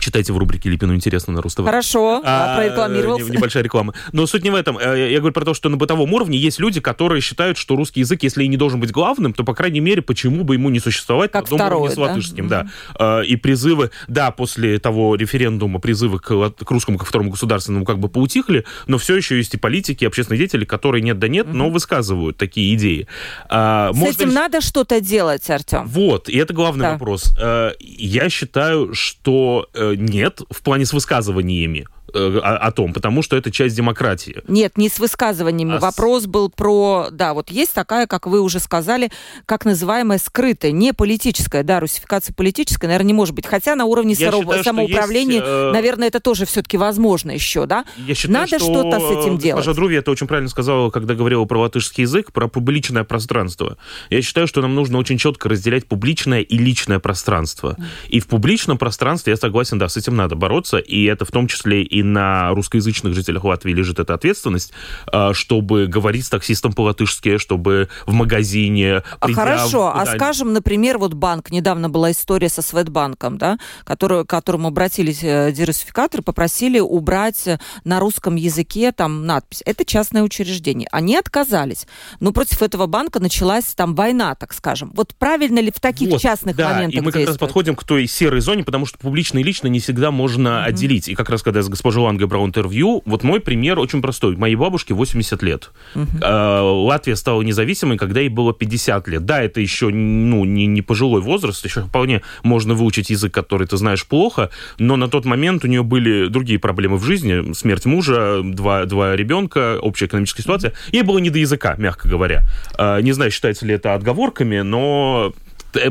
[0.00, 1.66] Читайте в рубрике Липину интересно на Рустов.
[1.66, 3.30] Хорошо, а, прорекламировался.
[3.30, 3.94] Небольшая реклама.
[4.12, 4.78] Но суть не в этом.
[4.78, 8.00] Э, я говорю про то, что на бытовом уровне есть люди, которые считают, что русский
[8.00, 10.80] язык, если и не должен быть главным, то, по крайней мере, почему бы ему не
[10.80, 12.48] существовать как на одном уровне с латышским.
[12.48, 12.68] Да?
[12.98, 13.22] да.
[13.22, 18.08] И призывы, да, после того референдума призывы к, к русскому, ко второму государственному как бы
[18.08, 21.56] поутихли, но все еще есть и политики, и общественные деятели, которые нет да нет, угу.
[21.56, 23.06] но высказывают такие идеи.
[23.48, 24.22] А, с Можно...
[24.22, 25.86] этим надо что-то делать, Артем.
[25.86, 26.92] Вот, и это главный да.
[26.92, 27.32] вопрос.
[27.40, 31.86] Э, я считаю, что э, нет в плане с высказываниями.
[32.12, 34.42] Э, о, о том, потому что это часть демократии.
[34.48, 35.76] Нет, не с высказываниями.
[35.76, 36.26] А Вопрос с...
[36.26, 39.10] был про, да, вот есть такая, как вы уже сказали,
[39.46, 43.46] как называемая скрытая, не политическая, да, русификация политическая, наверное, не может быть.
[43.46, 44.44] Хотя на уровне Я саров...
[44.44, 45.70] считаю, самоуправления, есть, э...
[45.72, 47.84] наверное, это тоже все-таки возможно еще, да?
[47.96, 49.58] Я считаю, Надо что что-то с этим делать.
[49.58, 53.76] Госпожа Друви это очень правильно сказала, когда говорила про латышский язык, про публичное пространство.
[54.08, 57.76] Я считаю, что нам нужно очень четко разделять публичное и личное пространство.
[58.08, 61.46] И в публичном пространстве, я согласен, да, с этим надо бороться, и это в том
[61.46, 64.72] числе и и на русскоязычных жителях Латвии лежит эта ответственность,
[65.12, 69.02] э, чтобы говорить с таксистом по-латышски, чтобы в магазине...
[69.20, 74.28] А хорошо, а скажем, например, вот банк, недавно была история со Светбанком, да, который, к
[74.28, 77.48] которому обратились э, диверсификаторы, попросили убрать
[77.84, 79.62] на русском языке там надпись.
[79.66, 80.88] Это частное учреждение.
[80.90, 81.86] Они отказались.
[82.18, 84.90] Но против этого банка началась там война, так скажем.
[84.94, 87.84] Вот правильно ли в таких вот, частных да, моментах и мы как раз подходим к
[87.84, 90.64] той серой зоне, потому что публично и лично не всегда можно mm-hmm.
[90.64, 91.08] отделить.
[91.08, 94.36] И как раз, когда я с госпожой Лангой брал интервью, вот мой пример очень простой.
[94.36, 95.70] Моей бабушке 80 лет.
[95.94, 96.84] Mm-hmm.
[96.84, 99.24] Латвия стала независимой, когда ей было 50 лет.
[99.24, 103.76] Да, это еще ну, не, не пожилой возраст, еще вполне можно выучить язык, который ты
[103.76, 107.52] знаешь плохо, но на тот момент у нее были другие проблемы в жизни.
[107.54, 110.72] Смерть мужа, два, два ребенка, общая экономическая ситуация.
[110.92, 112.44] Ей было не до языка, мягко говоря.
[112.78, 115.32] А, не знаю, считается ли это отговорками, но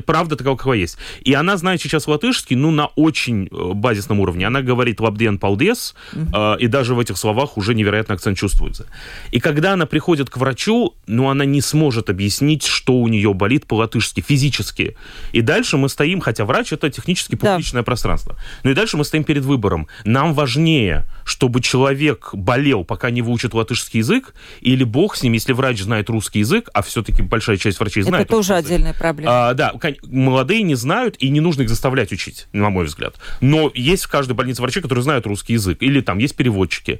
[0.05, 0.97] правда такого, какова есть.
[1.21, 4.47] И она знает сейчас латышский, ну, на очень э, базисном уровне.
[4.47, 8.87] Она говорит «лабден палдес», э, и даже в этих словах уже невероятный акцент чувствуется.
[9.31, 13.65] И когда она приходит к врачу, ну, она не сможет объяснить, что у нее болит
[13.65, 14.95] по-латышски, физически.
[15.31, 17.85] И дальше мы стоим, хотя врач— это технически публичное да.
[17.85, 18.35] пространство.
[18.63, 19.87] Ну и дальше мы стоим перед выбором.
[20.05, 25.53] Нам важнее, чтобы человек болел, пока не выучит латышский язык, или бог с ним, если
[25.53, 28.25] врач знает русский язык, а все-таки большая часть врачей знает.
[28.25, 29.49] Это тоже отдельная проблема.
[29.49, 29.73] А, да,
[30.07, 33.15] молодые не знают, и не нужно их заставлять учить, на мой взгляд.
[33.41, 36.99] Но есть в каждой больнице врачи, которые знают русский язык, или там есть переводчики.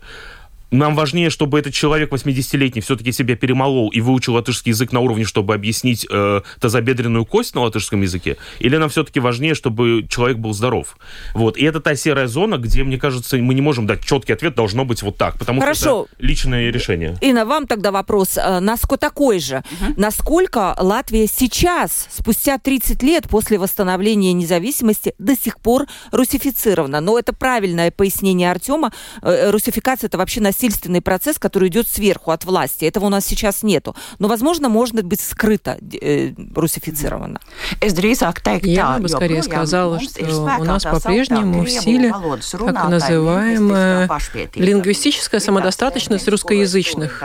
[0.72, 5.24] Нам важнее, чтобы этот человек 80-летний все-таки себя перемолол и выучил латышский язык на уровне,
[5.24, 8.38] чтобы объяснить э, тазобедренную кость на латышском языке?
[8.60, 10.98] Или нам все-таки важнее, чтобы человек был здоров?
[11.34, 11.58] Вот.
[11.58, 14.86] И это та серая зона, где, мне кажется, мы не можем дать четкий ответ, должно
[14.86, 15.80] быть вот так, потому Хорошо.
[15.80, 17.18] что это личное решение.
[17.22, 19.64] Инна, вам тогда вопрос, э, насколько такой же.
[19.82, 19.94] Угу.
[19.98, 27.02] Насколько Латвия сейчас, спустя 30 лет после восстановления независимости, до сих пор русифицирована?
[27.02, 28.92] Но это правильное пояснение Артема.
[29.22, 32.84] Э, русификация это вообще на насильственный процесс, который идет сверху от власти.
[32.86, 33.96] Этого у нас сейчас нету.
[34.20, 37.40] Но, возможно, может быть скрыто э, русифицировано.
[37.82, 42.14] Я бы скорее сказала, что у нас по-прежнему в силе
[42.52, 44.10] так называемая
[44.56, 47.24] лингвистическая самодостаточность русскоязычных.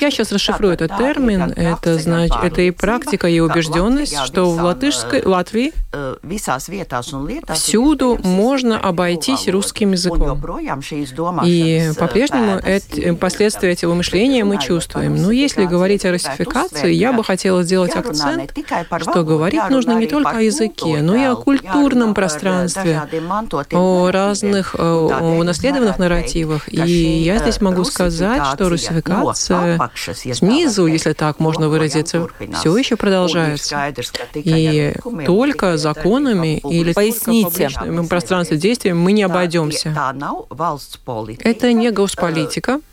[0.00, 1.52] Я сейчас расшифрую этот термин.
[1.56, 5.72] Это, значит, это и практика, и убежденность, что в латышской, Латвии
[7.54, 10.40] всюду можно обойтись русским языком.
[11.44, 15.16] И по-прежнему эти, последствия этого мышления мы чувствуем.
[15.16, 18.52] Но если говорить о русификации, я бы хотела сделать акцент,
[19.00, 23.02] что говорить нужно не только о языке, но и о культурном пространстве,
[23.72, 26.72] о разных унаследованных нарративах.
[26.72, 29.90] И я здесь могу сказать, что русификация
[30.32, 33.94] снизу, если так можно выразиться, все еще продолжается.
[34.34, 37.70] И только законами или Поясните.
[38.08, 39.94] пространстве действия мы не обойдемся.
[41.44, 42.87] Это не госполитика политика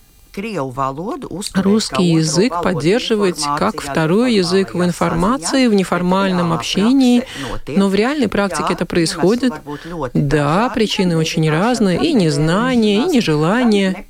[1.54, 7.24] Русский язык поддерживать как второй язык в информации, в неформальном общении,
[7.68, 9.54] но в реальной практике это происходит.
[10.14, 14.06] Да, причины очень разные, и незнание, и нежелание,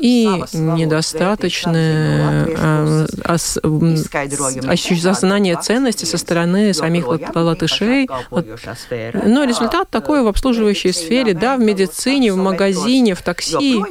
[0.00, 3.06] и недостаточное а,
[4.64, 8.08] осознание ценности со стороны самих латышей.
[9.24, 13.82] Но результат такой в обслуживающей сфере, да, в медицине, в магазине, в такси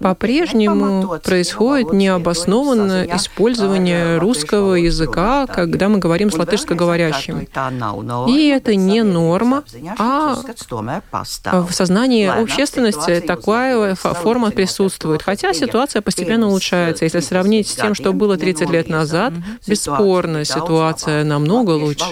[0.00, 7.48] по-прежнему по-моему, происходит необоснованное использование русского языка, когда мы говорим с латышскоговорящими.
[8.28, 9.64] И это не норма,
[9.98, 10.36] а
[11.52, 15.22] в сознании общественности такая форма присутствует.
[15.22, 17.04] Хотя ситуация постепенно улучшается.
[17.04, 19.32] Если сравнить с тем, что было 30 лет назад,
[19.66, 22.04] бесспорно, ситуация намного лучше.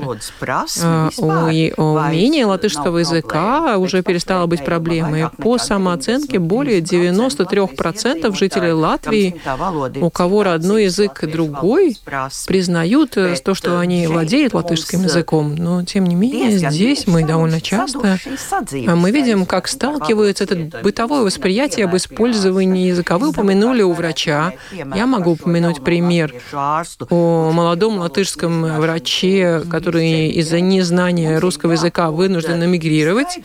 [0.82, 5.28] А, умение латышского языка уже перестало быть проблемой.
[5.38, 9.40] По самооценке более 93% жителей жители Латвии,
[10.00, 11.96] у кого родной язык другой,
[12.46, 15.54] признают э, то, что они владеют латышским языком.
[15.56, 18.18] Но, тем не менее, здесь мы довольно часто
[18.86, 23.18] а мы видим, как сталкиваются это бытовое восприятие об использовании языка.
[23.18, 24.52] Вы упомянули у врача.
[24.72, 33.40] Я могу упомянуть пример о молодом латышском враче, который из-за незнания русского языка вынужден эмигрировать.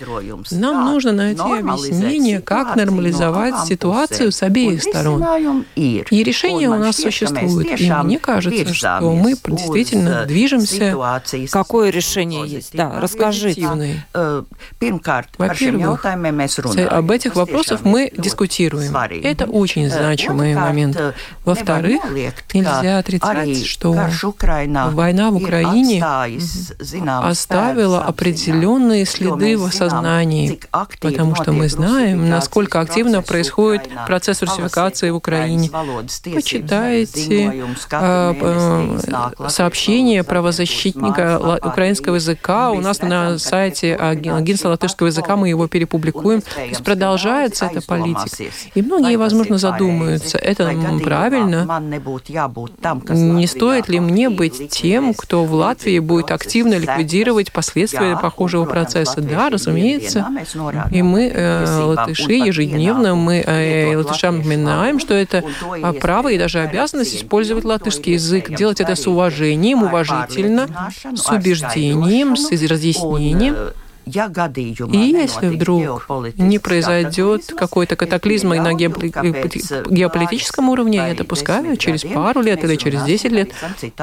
[0.51, 5.65] Нам нужно найти объяснение, как нормализовать ситуацию с обеих сторон сторон.
[5.75, 7.79] И решение у нас существует.
[7.79, 11.21] И мне кажется, что мы действительно движемся.
[11.51, 12.73] Какое решение есть?
[12.73, 13.67] Да, расскажите.
[15.37, 18.95] Во-первых, об этих вопросах мы дискутируем.
[19.23, 20.99] Это очень значимый момент.
[21.45, 22.01] Во-вторых,
[22.53, 23.95] нельзя отрицать, что
[24.91, 26.03] война в Украине
[27.05, 30.59] оставила определенные следы в сознании,
[31.01, 35.69] потому что мы знаем, насколько активно происходит процесс русификации в Украине.
[36.33, 38.97] Почитайте э,
[39.47, 46.41] сообщение правозащитника украинского языка у нас на сайте агентства латышского языка, мы его перепубликуем.
[46.41, 48.43] То есть продолжается эта политика.
[48.75, 50.71] И многие, возможно, задумаются, это
[51.03, 51.81] правильно?
[53.09, 59.21] Не стоит ли мне быть тем, кто в Латвии будет активно ликвидировать последствия похожего процесса?
[59.21, 60.27] Да, разумеется.
[60.91, 65.43] И мы, э, латыши, ежедневно мы э, латышам напоминаем, что это
[66.01, 70.67] право и даже обязанность использовать латышский язык, делать это с уважением, уважительно,
[71.15, 73.55] с убеждением, с разъяснением.
[74.05, 82.63] И если вдруг не произойдет какой-то катаклизм на геополитическом уровне, я допускаю, через пару лет
[82.63, 83.51] или через 10 лет,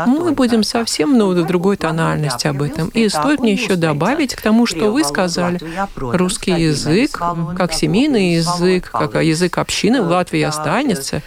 [0.07, 2.89] мы будем совсем ну, в другой тональности об этом.
[2.89, 5.61] И стоит мне еще добавить к тому, что вы сказали,
[5.97, 7.21] русский язык,
[7.57, 11.23] как семейный язык, как язык общины в Латвии останется,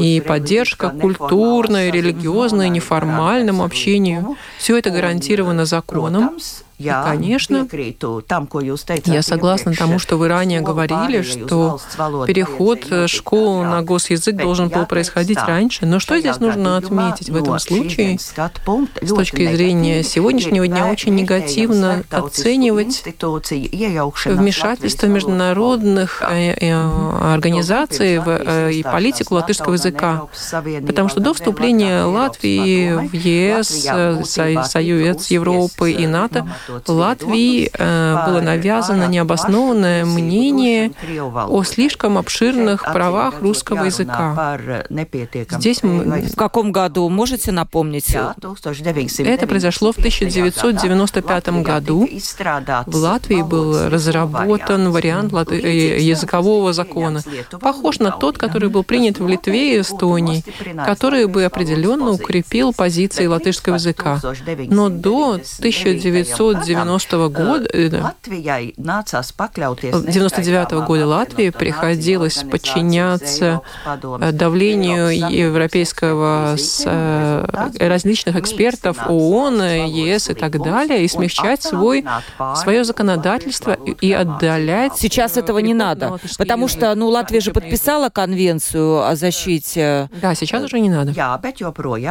[0.00, 6.38] и поддержка культурной, религиозной, неформальному общению, все это гарантировано законом,
[6.78, 7.68] и, конечно,
[9.04, 11.80] я согласна тому, что вы ранее говорили, что
[12.26, 15.86] переход школ на госязык должен был происходить раньше.
[15.86, 18.18] Но что здесь нужно отметить в этом случае?
[18.18, 23.04] С точки зрения сегодняшнего дня очень негативно оценивать
[24.24, 30.26] вмешательство международных э, э, организаций э, и политику латышского языка.
[30.86, 33.68] Потому что до вступления Латвии в ЕС,
[34.28, 36.46] Союз Европы и НАТО
[36.86, 40.92] Латвии э, было навязано необоснованное мнение
[41.34, 44.58] о слишком обширных правах русского языка.
[45.50, 46.22] Здесь мы...
[46.24, 48.14] В каком году, можете напомнить?
[48.14, 52.08] Это произошло в 1995 году.
[52.86, 57.22] В Латвии был разработан вариант э, языкового закона,
[57.60, 60.44] похож на тот, который был принят в Литве и Эстонии,
[60.84, 64.20] который бы определенно укрепил позиции латышского языка.
[64.68, 67.68] Но до 1900 1990 года,
[70.02, 77.46] 99 -го года Латвии приходилось подчиняться э, давлению европейского с э,
[77.80, 82.04] различных экспертов ООН, ЕС и так далее, и смягчать свой,
[82.56, 84.96] свое законодательство и отдалять.
[84.96, 90.10] Сейчас этого не надо, потому что ну, Латвия же подписала конвенцию о защите.
[90.20, 91.12] Да, сейчас уже не надо.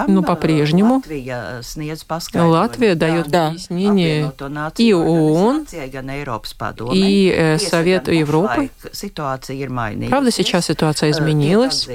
[0.07, 1.03] Но по-прежнему
[2.33, 3.47] Латвия дает да.
[3.47, 4.31] объяснение
[4.77, 5.67] и ООН,
[6.93, 8.69] и э, Совет Европы.
[10.09, 11.87] Правда, сейчас ситуация изменилась.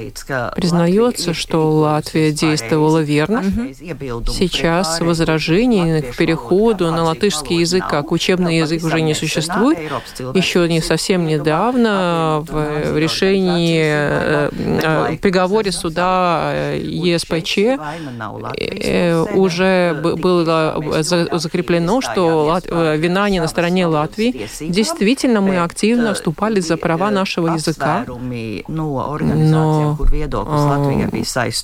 [0.55, 3.43] Признается, что Латвия действовала верно.
[4.31, 9.79] Сейчас возражений к переходу на латышский язык как учебный язык уже не существует.
[10.33, 17.57] Еще не совсем недавно в решении, э, э, приговоре суда ЕСПЧ
[19.35, 20.81] уже было
[21.39, 24.47] закреплено, что Э, вина не на стороне Латвии.
[24.59, 28.05] Действительно, мы активно вступали за права нашего языка,
[28.67, 29.35] но э,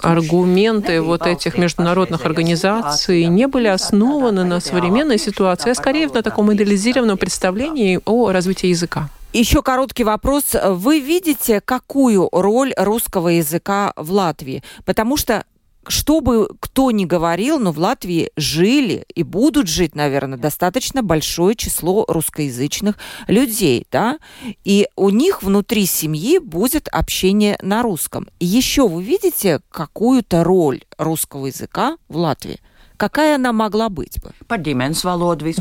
[0.01, 6.53] аргументы вот этих международных организаций не были основаны на современной ситуации, а скорее на таком
[6.53, 9.09] идеализированном представлении о развитии языка.
[9.34, 10.55] Еще короткий вопрос.
[10.66, 14.63] Вы видите, какую роль русского языка в Латвии?
[14.86, 15.43] Потому что
[15.88, 21.56] что бы кто ни говорил, но в Латвии жили и будут жить, наверное, достаточно большое
[21.56, 24.18] число русскоязычных людей, да,
[24.64, 28.28] и у них внутри семьи будет общение на русском.
[28.40, 32.60] И еще вы видите какую-то роль русского языка в Латвии?
[32.98, 34.32] Какая она могла быть бы?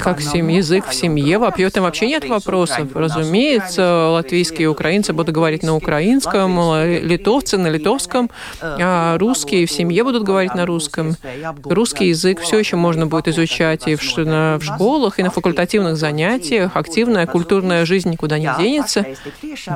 [0.00, 0.48] Как сем...
[0.48, 2.94] язык в семье, в этом вообще нет вопросов.
[2.94, 8.30] Разумеется, латвийские и украинцы будут говорить на украинском, литовцы на литовском,
[8.60, 11.16] а русские в семье будут говорить на русском.
[11.64, 15.96] Русский язык все еще можно будет изучать и в, на, в школах, и на факультативных
[15.96, 16.76] занятиях.
[16.76, 19.06] Активная культурная жизнь никуда не денется.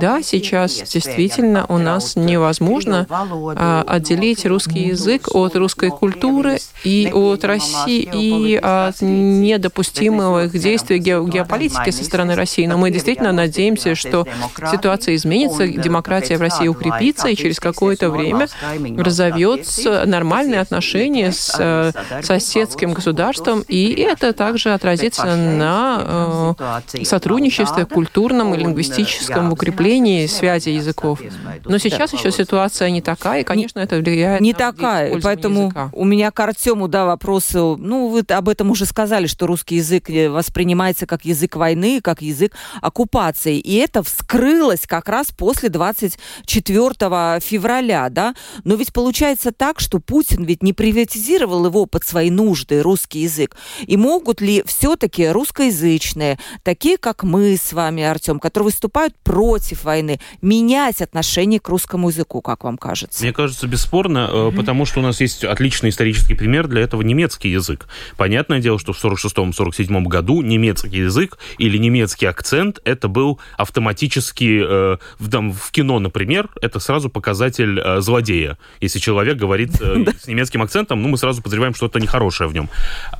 [0.00, 7.44] Да, сейчас действительно у нас невозможно а, отделить русский язык от русской культуры и от
[7.48, 12.66] России и от недопустимых действий геополитики со стороны России.
[12.66, 14.26] Но мы действительно надеемся, что
[14.70, 18.48] ситуация изменится, демократия в России укрепится, и через какое-то время
[18.96, 21.92] разовьется нормальные отношения с э,
[22.22, 26.54] соседским государством, и это также отразится на
[26.94, 31.20] э, сотрудничестве культурном и лингвистическом, укреплении связи языков.
[31.64, 35.90] Но сейчас еще ситуация не такая, и, конечно, это влияет Не такая, поэтому языка.
[35.92, 37.04] у меня к Артему, да,
[37.38, 37.82] вопросы.
[37.82, 42.22] Ну, вы об этом уже сказали, что русский язык э, воспринимается как язык войны, как
[42.22, 43.58] язык оккупации.
[43.58, 48.34] И это вскрылось как раз после 24 февраля, да?
[48.64, 53.56] Но ведь получается так, что Путин ведь не приватизировал его под свои нужды, русский язык.
[53.86, 60.20] И могут ли все-таки русскоязычные, такие как мы с вами, Артем, которые выступают против войны,
[60.42, 63.22] менять отношение к русскому языку, как вам кажется?
[63.22, 64.56] Мне кажется, бесспорно, mm-hmm.
[64.56, 67.86] потому что у нас есть отличный исторический пример для этого немецкий язык.
[68.16, 74.96] Понятное дело, что в 46-47 году немецкий язык или немецкий акцент это был автоматически э,
[75.18, 78.58] в, там, в кино, например, это сразу показатель э, злодея.
[78.80, 82.68] Если человек говорит э, с немецким акцентом, ну мы сразу подозреваем что-то нехорошее в нем.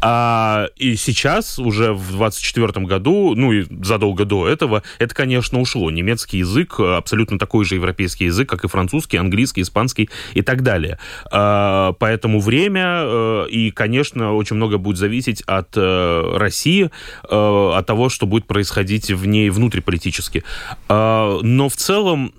[0.00, 5.90] А, и сейчас уже в 24 году, ну и задолго до этого, это, конечно, ушло.
[5.90, 10.98] Немецкий язык абсолютно такой же европейский язык, как и французский, английский, испанский и так далее.
[11.30, 16.90] А, поэтому время э, и, конечно, очень много будет зависеть от э, России,
[17.28, 20.44] э, от того, что будет происходить в ней внутриполитически.
[20.88, 22.32] А, но в целом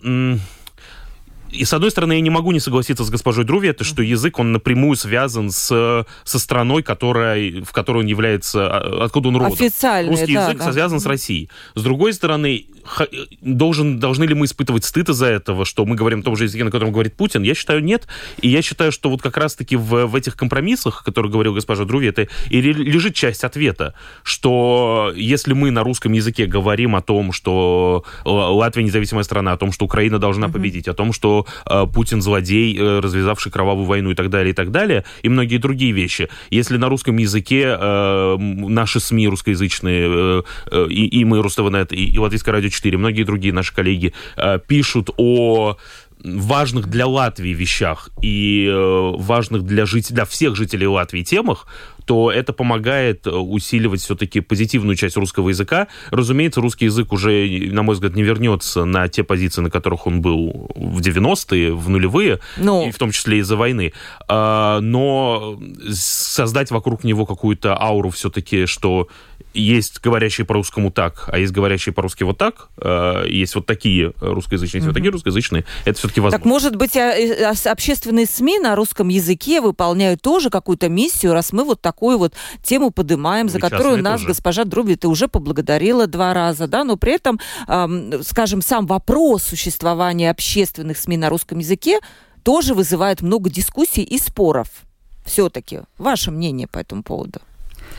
[1.52, 4.40] и с одной стороны, я не могу не согласиться с госпожой Друви, это что язык,
[4.40, 9.54] он напрямую связан с, со страной, которая, в которой он является, а, откуда он родом.
[9.54, 10.72] Официальный, Русский да, язык да.
[10.72, 11.50] связан с Россией.
[11.76, 12.68] С другой стороны,
[13.42, 16.64] должен, должны ли мы испытывать стыд из-за этого, что мы говорим о том же языке,
[16.64, 17.44] на котором говорит Путин?
[17.44, 18.08] Я считаю, нет.
[18.42, 21.86] И я считаю, что вот как раз-таки в, в этих компромиссах, о которых говорил госпожа
[21.86, 27.32] Друви, это и лежит часть ответа, что если мы на русском языке говорим о том,
[27.32, 30.52] что Латвия независимая страна, о том, что Украина должна mm-hmm.
[30.52, 34.54] победить, о том, что э, Путин злодей, э, развязавший кровавую войну и так далее, и
[34.54, 36.30] так далее, и многие другие вещи.
[36.50, 42.06] Если на русском языке э, наши СМИ русскоязычные, э, э, и, и мы, Руставнет, и,
[42.06, 45.78] и Латвийское радио 4, многие другие наши коллеги э, пишут о
[46.24, 51.66] важных для Латвии вещах и э, важных для, жителей, для всех жителей Латвии темах,
[52.06, 55.88] то это помогает э, усиливать все-таки позитивную часть русского языка.
[56.12, 60.22] Разумеется, русский язык уже, на мой взгляд, не вернется на те позиции, на которых он
[60.22, 62.88] был в 90-е, в нулевые, ну...
[62.88, 63.94] и в том числе из-за войны.
[64.28, 65.58] А, но
[65.92, 69.08] создать вокруг него какую-то ауру все-таки, что
[69.54, 74.80] есть говорящие по-русскому так, а есть говорящие по-русски вот так, э, есть вот такие русскоязычные,
[74.80, 76.38] есть вот такие русскоязычные, это все-таки возможно.
[76.38, 81.52] Так, может быть, а, а, общественные СМИ на русском языке выполняют тоже какую-то миссию, раз
[81.52, 82.34] мы вот такую вот
[82.64, 84.28] тему поднимаем, ну, за которую нас тоже.
[84.28, 87.40] госпожа Друби ты уже поблагодарила два раза, да, но при этом,
[88.24, 92.00] скажем, сам вопрос существования общественных СМИ на русском языке
[92.44, 94.68] тоже вызывает много дискуссий и споров.
[95.26, 97.42] Все-таки ваше мнение по этому поводу?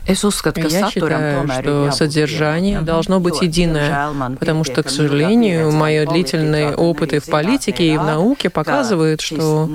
[0.07, 7.25] Я считаю, что содержание должно быть единое, потому что, к сожалению, мои длительные опыты в
[7.25, 9.69] политике и в науке показывают, что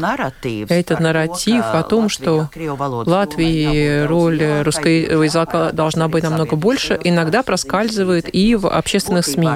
[0.68, 7.42] этот нарратив о том, что в Латвии роль русского языка должна быть намного больше, иногда
[7.42, 9.48] проскальзывает и в общественных СМИ.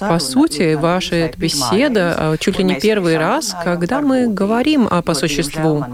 [0.00, 5.84] По сути, ваша беседа а, чуть ли не первый раз, когда мы говорим по существу,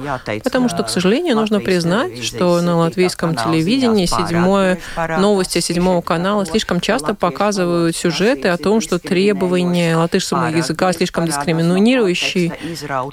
[0.44, 4.78] потому что, к сожалению, нужно признать, что на латвийском телевидении телевидении седьмое,
[5.18, 6.44] новости седьмого канала.
[6.46, 12.52] слишком часто показывают сюжеты о том, что требования латышского языка слишком дискриминирующие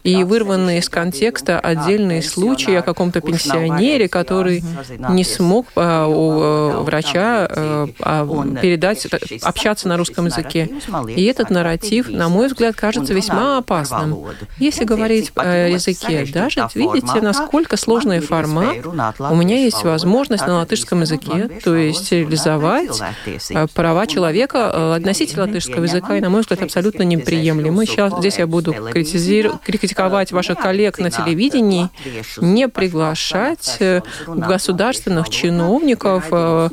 [0.03, 4.63] и вырванные из контекста отдельные случаи о каком-то пенсионере, который
[5.09, 8.25] не смог а, у э, врача а, а,
[8.61, 9.07] передать,
[9.41, 10.69] общаться на русском языке.
[11.07, 14.25] И этот нарратив, на мой взгляд, кажется весьма опасным.
[14.57, 21.01] Если говорить о языке, даже видите, насколько сложный формат, у меня есть возможность на латышском
[21.01, 23.01] языке, то есть реализовать
[23.49, 27.85] э, права человека э, относительно латышского языка, и, на мой взгляд, абсолютно неприемлемы.
[27.85, 31.89] Сейчас здесь я буду критиковать ваших коллег на телевидении,
[32.37, 36.69] не приглашать э, государственных чиновников на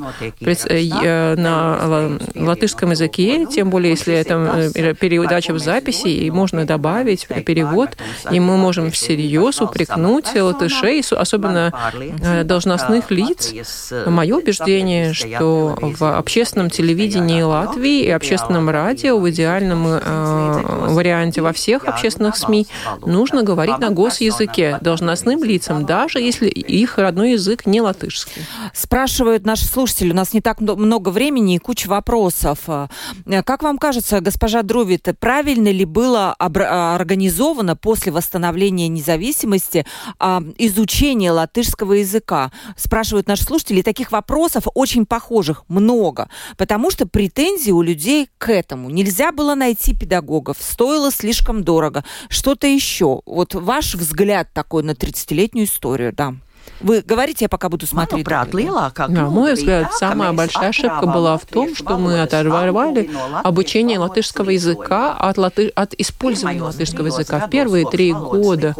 [2.35, 7.97] латышском языке, тем более, если это передача в записи, и можно добавить перевод,
[8.31, 11.71] и мы можем всерьез упрекнуть латышей, особенно
[12.43, 13.53] должностных лиц,
[14.05, 21.53] Мое убеждение, что в общественном телевидении Латвии и общественном радио в идеальном э, варианте во
[21.53, 22.67] всех общественных СМИ
[23.05, 28.43] нужно говорить на госязыке должностным лицам, даже если их родной язык не латышский.
[28.73, 32.59] Спрашивают наши слушатели, у нас не так много времени и куча вопросов.
[32.67, 32.87] Э,
[33.43, 39.85] как вам кажется, госпожа Друвит, правильно ли было организовано после восстановления независимости
[40.19, 42.51] а, изучение латышского языка?
[42.77, 43.64] Спрашивают наши слушатели.
[43.73, 48.89] И таких вопросов очень похожих много, потому что претензии у людей к этому.
[48.89, 52.03] Нельзя было найти педагогов, стоило слишком дорого.
[52.29, 53.21] Что-то еще.
[53.25, 56.35] Вот ваш взгляд такой на 30-летнюю историю, да.
[56.81, 58.27] Вы говорите, я пока буду смотреть.
[58.27, 63.09] На мой взгляд, самая большая ошибка была в том, что мы оторвали
[63.43, 65.71] обучение латышского языка от, латы...
[65.75, 67.47] от использования латышского языка.
[67.47, 68.75] В первые три года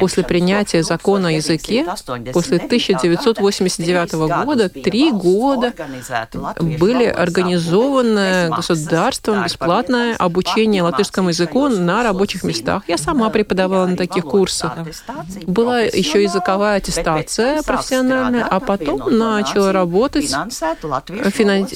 [0.00, 1.86] после принятия закона о языке,
[2.32, 4.12] после 1989
[4.44, 5.72] года, три года
[6.60, 12.82] были организованы государством бесплатное обучение латышскому языку на рабочих местах.
[12.86, 14.72] Я сама преподавала на таких курсах.
[15.46, 20.30] Была еще языковая аттестация квалификация профессиональная, а потом начала работать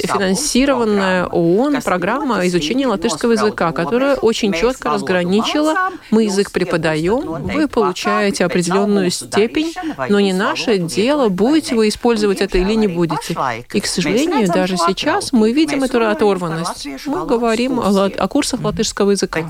[0.05, 5.75] финансированная ООН программа изучения латышского языка, которая очень четко разграничила,
[6.11, 9.75] мы язык преподаем, вы получаете определенную степень,
[10.09, 13.37] но не наше дело, будете вы использовать это или не будете.
[13.73, 16.87] И, к сожалению, даже сейчас мы видим эту оторванность.
[17.07, 19.41] Мы говорим о, о курсах латышского языка,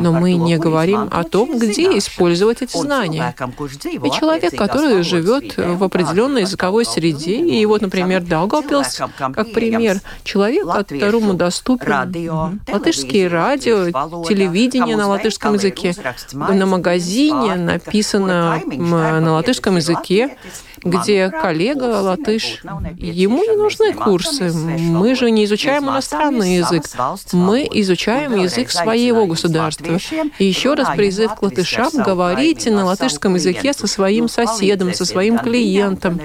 [0.00, 3.34] но мы не говорим о том, где использовать эти знания.
[3.38, 7.36] И человек, который живет в определенной языковой среде.
[7.36, 13.90] И вот, например, Даугавпилс, как пример, человек, которому доступен латышские радио,
[14.24, 15.94] телевидение на латышском языке.
[16.32, 20.36] На магазине написано на латышском языке
[20.84, 22.62] где коллега латыш,
[22.98, 24.52] ему не нужны курсы.
[24.52, 26.84] Мы же не изучаем иностранный язык.
[27.32, 29.98] Мы изучаем язык своего государства.
[30.38, 35.38] И еще раз призыв к латышам, говорите на латышском языке со своим соседом, со своим
[35.38, 36.20] клиентом.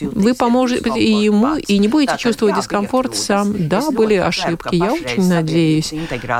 [0.00, 3.68] Вы поможете и ему, и не будете чувствовать дискомфорт сам.
[3.68, 4.74] Да, были ошибки.
[4.74, 5.92] Я очень надеюсь,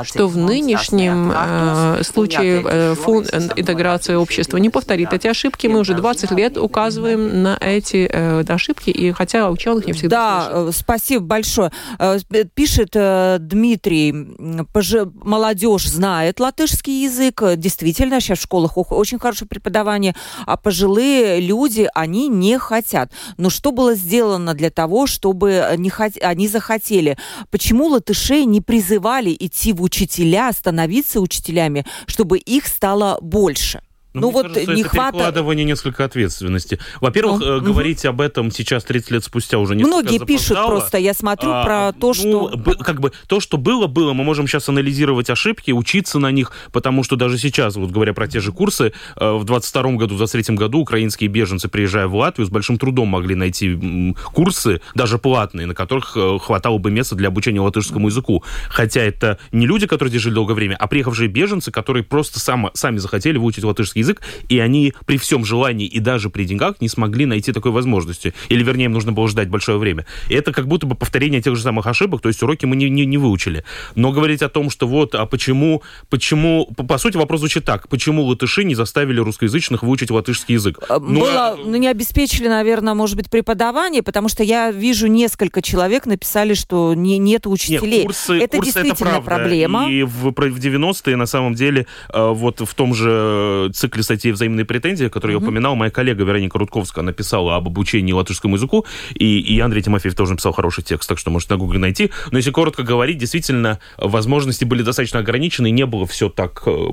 [0.03, 5.67] что в нынешнем э, случае э, фонд интеграции общества не повторит эти ошибки.
[5.67, 10.41] Мы уже 20 лет указываем на эти э, ошибки, и хотя ученых не всегда Да,
[10.43, 10.69] слышат.
[10.69, 11.71] Э, спасибо большое.
[11.99, 12.19] Э,
[12.53, 20.15] пишет э, Дмитрий, молодежь знает латышский язык, действительно, сейчас в школах очень хорошее преподавание,
[20.45, 23.11] а пожилые люди, они не хотят.
[23.37, 26.13] Но что было сделано для того, чтобы не хот...
[26.21, 27.17] они захотели?
[27.49, 33.81] Почему латышей не призывали идти в учителя, становиться учителями, чтобы их стало больше?
[34.13, 35.13] Ну, ну вот кажется, не это хватает...
[35.13, 36.79] перекладывание несколько ответственности.
[37.01, 38.09] Во-первых, ну, говорить угу.
[38.09, 41.93] об этом сейчас, 30 лет спустя, уже не Многие пишут просто, я смотрю а, про
[41.99, 42.51] то, что...
[42.53, 44.13] Ну, как бы то, что было, было.
[44.13, 48.27] Мы можем сейчас анализировать ошибки, учиться на них, потому что даже сейчас, вот говоря про
[48.27, 52.45] те же курсы, э, в 22 году, в 23 году украинские беженцы, приезжая в Латвию,
[52.45, 57.29] с большим трудом могли найти курсы, даже платные, на которых э, хватало бы места для
[57.29, 58.43] обучения латышскому языку.
[58.69, 62.69] Хотя это не люди, которые здесь жили долгое время, а приехавшие беженцы, которые просто сам,
[62.73, 66.89] сами захотели выучить латышский язык, и они при всем желании и даже при деньгах не
[66.89, 68.33] смогли найти такой возможности.
[68.49, 70.05] Или, вернее, им нужно было ждать большое время.
[70.29, 72.89] И это как будто бы повторение тех же самых ошибок, то есть уроки мы не,
[72.89, 73.63] не, не выучили.
[73.95, 77.87] Но говорить о том, что вот, а почему, почему, по, по сути, вопрос звучит так,
[77.87, 80.79] почему латыши не заставили русскоязычных выучить латышский язык?
[80.89, 81.55] Э, ну, Было, а...
[81.55, 86.93] ну, не обеспечили, наверное, может быть, преподавание, потому что я вижу несколько человек написали, что
[86.93, 87.97] не, нет учителей.
[87.97, 89.89] Нет, курсы, это курсы действительно это проблема.
[89.89, 94.65] И в, в 90-е, на самом деле, э, вот в том же цикле статьи «Взаимные
[94.65, 95.41] претензии», которую mm-hmm.
[95.41, 100.15] я упоминал, моя коллега Вероника Рудковская написала об обучении латышскому языку, и, и Андрей Тимофеев
[100.15, 102.11] тоже написал хороший текст, так что можете на гугле найти.
[102.31, 106.89] Но если коротко говорить, действительно, возможности были достаточно ограничены, и не было все так э,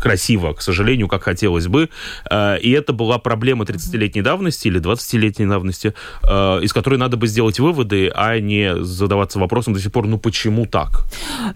[0.00, 1.90] красиво, к сожалению, как хотелось бы.
[2.30, 7.26] Э, и это была проблема 30-летней давности или 20-летней давности, э, из которой надо бы
[7.26, 11.04] сделать выводы, а не задаваться вопросом до сих пор, ну почему так?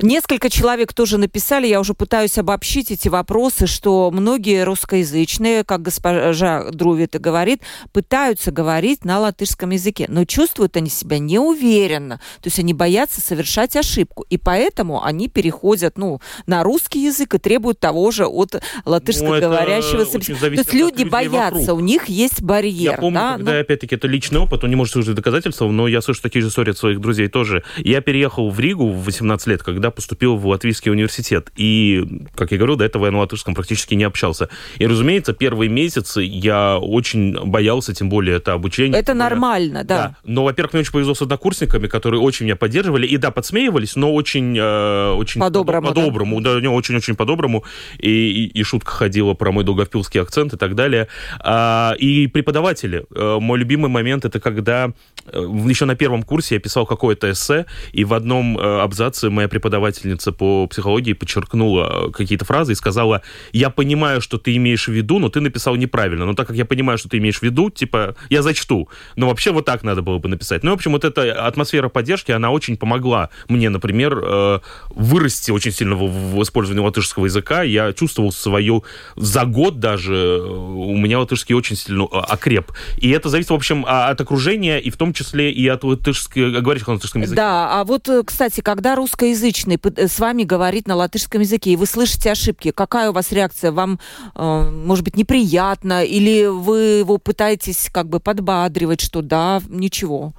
[0.03, 5.83] Несколько человек тоже написали, я уже пытаюсь обобщить эти вопросы, что многие русско русскоязычные, как
[5.83, 7.63] госпожа Друвита говорит,
[7.93, 13.77] пытаются говорить на латышском языке, но чувствуют они себя неуверенно, то есть они боятся совершать
[13.77, 20.05] ошибку, и поэтому они переходят ну, на русский язык и требуют того же от латышскоговорящего
[20.05, 20.49] ну, собеседника.
[20.49, 21.79] То есть люди боятся, вокруг.
[21.79, 22.93] у них есть барьер.
[22.93, 23.33] Я помню, да?
[23.37, 23.61] когда, ну...
[23.61, 26.73] опять-таки, это личный опыт, он не может служить доказательством, но я слышу такие же истории
[26.73, 27.63] от своих друзей тоже.
[27.79, 31.51] Я переехал в Ригу в 18 лет, когда поступил в Латвийский университет.
[31.57, 34.49] И, как я говорил, до этого я на латышском практически не общался.
[34.79, 38.99] И, разумеется, первые месяцы я очень боялся, тем более это обучение.
[38.99, 39.97] Это нормально, да.
[39.97, 40.17] да.
[40.25, 43.07] Но, во-первых, мне очень повезло с однокурсниками, которые очень меня поддерживали.
[43.07, 44.57] И да, подсмеивались, но очень...
[44.59, 45.89] Э, очень по-доброму.
[45.89, 47.65] По-доброму, да, да очень-очень по-доброму.
[47.99, 51.09] И, и, и шутка ходила про мой долговпилский акцент и так далее.
[51.41, 53.05] А, и преподаватели.
[53.15, 54.93] Э, мой любимый момент это когда
[55.27, 59.49] э, еще на первом курсе я писал какое-то эссе, и в одном э, абзаце моя
[59.49, 63.23] преподавательница по психологии подчеркнула какие-то фразы и сказала,
[63.53, 66.27] я понимаю, что ты имеешь в виду, но ты написал неправильно.
[66.27, 68.89] Но так как я понимаю, что ты имеешь в виду, типа, я зачту.
[69.17, 70.63] Но вообще вот так надо было бы написать.
[70.63, 75.95] Ну, в общем, вот эта атмосфера поддержки, она очень помогла мне, например, вырасти очень сильно
[75.95, 77.63] в, в использовании латышского языка.
[77.63, 78.85] Я чувствовал свою...
[79.17, 82.73] За год даже у меня латышский очень сильно окреп.
[82.99, 86.61] И это зависит, в общем, а, от окружения, и в том числе и от латышского,
[86.61, 87.37] говорящих на латышском языке.
[87.37, 91.77] Да, а вот, э, кстати, когда русскоязычный э, с вами говорит на латышском языке, и
[91.77, 93.73] вы слышите ошибки, какая у вас реакция?
[93.73, 93.99] Вам,
[94.35, 100.33] э, может быть, неприятно, или вы его пытаетесь как бы подбадривать, что да, ничего?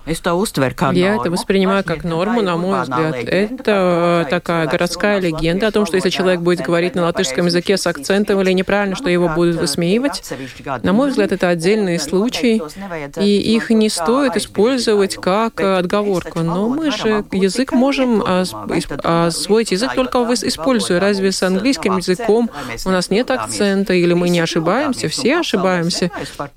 [0.98, 3.16] Я это воспринимаю как норму, на мой взгляд.
[3.16, 7.88] Это такая городская легенда о том, что если человек будет говорить на латышском языке с
[7.88, 10.24] акцентом или неправильно, что его будут высмеивать.
[10.84, 12.62] На мой взгляд, это отдельные случаи,
[13.20, 16.40] и их не стоит использовать как отговорку.
[16.42, 21.00] Но мы же язык можем освоить язык только используя.
[21.00, 22.50] Разве с английским языком
[22.86, 25.08] у нас нет акцента, или мы не ошибаемся?
[25.10, 26.12] Все ошибаемся.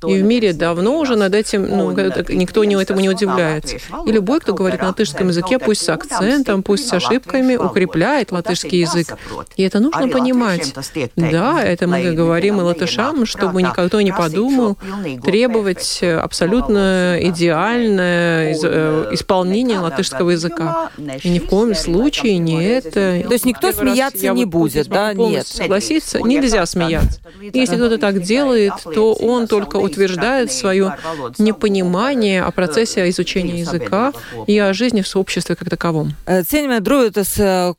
[0.07, 1.91] И в мире давно уже над этим ну,
[2.29, 3.77] никто не, этому не удивляется.
[4.07, 8.81] И любой, кто говорит на латышском языке, пусть с акцентом, пусть с ошибками, укрепляет латышский
[8.81, 9.17] язык.
[9.57, 10.75] И это нужно понимать.
[11.17, 14.77] Да, это мы говорим и латышам, чтобы никто не подумал
[15.23, 20.91] требовать абсолютно идеальное э, исполнение латышского языка.
[21.23, 23.23] И ни в коем случае не это.
[23.27, 25.13] То есть никто смеяться не будет, да?
[25.15, 25.47] Нет.
[25.47, 26.21] Согласиться?
[26.21, 27.21] Нельзя смеяться.
[27.53, 30.97] Если кто-то так делает, то он только утверждает свое
[31.39, 34.13] непонимание о процессе изучения языка
[34.47, 36.15] и о жизни в сообществе как таковом.
[36.27, 37.31] Cienījamie drūjotas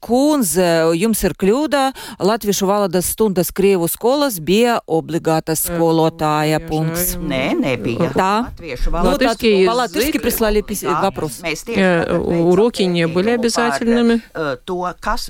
[0.03, 1.93] kundze, jums ir kļūda.
[2.19, 7.15] Latviešu valodas stundas Krievu skolas bija obligāta skolotāja punkts.
[7.15, 8.11] Nē, nebija.
[8.15, 8.51] Да.
[8.59, 9.69] Ну, Латышский язык...
[9.69, 10.63] По-латышски прислали
[11.01, 11.39] вопрос.
[11.39, 14.21] Уроки не были обязательными.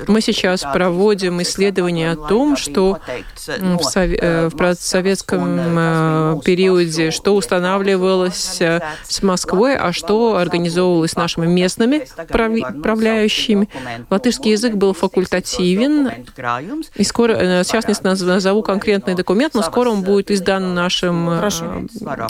[0.08, 3.00] Мы сейчас проводим исследования о том, что
[3.46, 4.09] в, сове...
[4.18, 8.62] в советском периоде, что устанавливалось
[9.08, 13.70] с Москвой, а что организовывалось нашими местными правляющими.
[14.10, 16.10] Латышский язык был факультативен,
[16.96, 17.94] и скоро, э, сейчас не
[18.26, 21.30] назову конкретный документ, но скоро он будет издан нашим...
[21.30, 21.50] Э,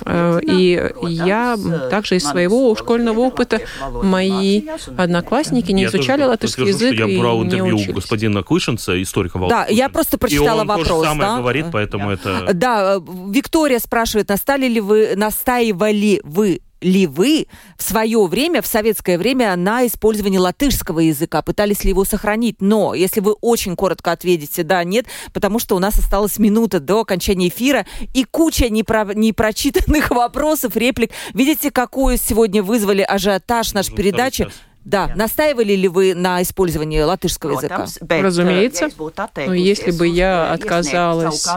[0.05, 1.57] э, и я
[1.89, 3.61] также из своего школьного опыта,
[4.03, 4.63] мои
[4.97, 10.17] одноклассники не изучали латышский язык я брал интервью у господина Клышенца, историка Да, я просто
[10.17, 10.87] прочитала и он вопрос.
[10.87, 11.37] То же самое да?
[11.37, 12.53] говорит, поэтому это...
[12.53, 12.97] Да,
[13.29, 17.47] Виктория спрашивает, настали ли вы, настаивали вы ли вы
[17.77, 21.41] в свое время, в советское время, на использовании латышского языка?
[21.41, 22.61] Пытались ли его сохранить?
[22.61, 27.01] Но если вы очень коротко ответите «да», «нет», потому что у нас осталась минута до
[27.01, 31.11] окончания эфира и куча непро- непрочитанных вопросов, реплик.
[31.33, 34.43] Видите, какую сегодня вызвали ажиотаж нашей ну, передачи?
[34.43, 34.53] Сейчас
[34.85, 37.85] да, настаивали ли вы на использовании латышского языка?
[38.09, 38.89] Разумеется.
[39.35, 41.47] Но если бы я отказалась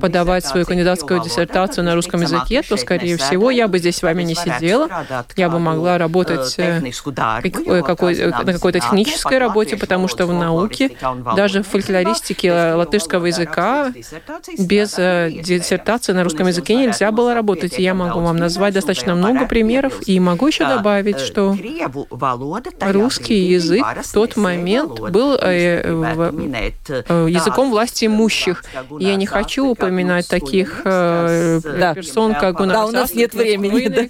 [0.00, 4.22] подавать свою кандидатскую диссертацию на русском языке, то, скорее всего, я бы здесь с вами
[4.24, 4.88] не сидела.
[5.36, 6.82] Я бы могла работать э,
[7.82, 10.90] какой, на какой-то технической работе, потому что в науке,
[11.36, 13.92] даже в фольклористике латышского языка,
[14.58, 17.78] без э, диссертации на русском языке нельзя было работать.
[17.78, 21.56] я могу вам назвать достаточно много примеров, и могу еще добавить, что
[22.80, 28.64] русский язык в тот момент был э, э, языком власти имущих.
[28.98, 31.60] Я не хочу упоминать таких э,
[31.94, 34.04] персон, как у нас, да, у нас нет времени, да.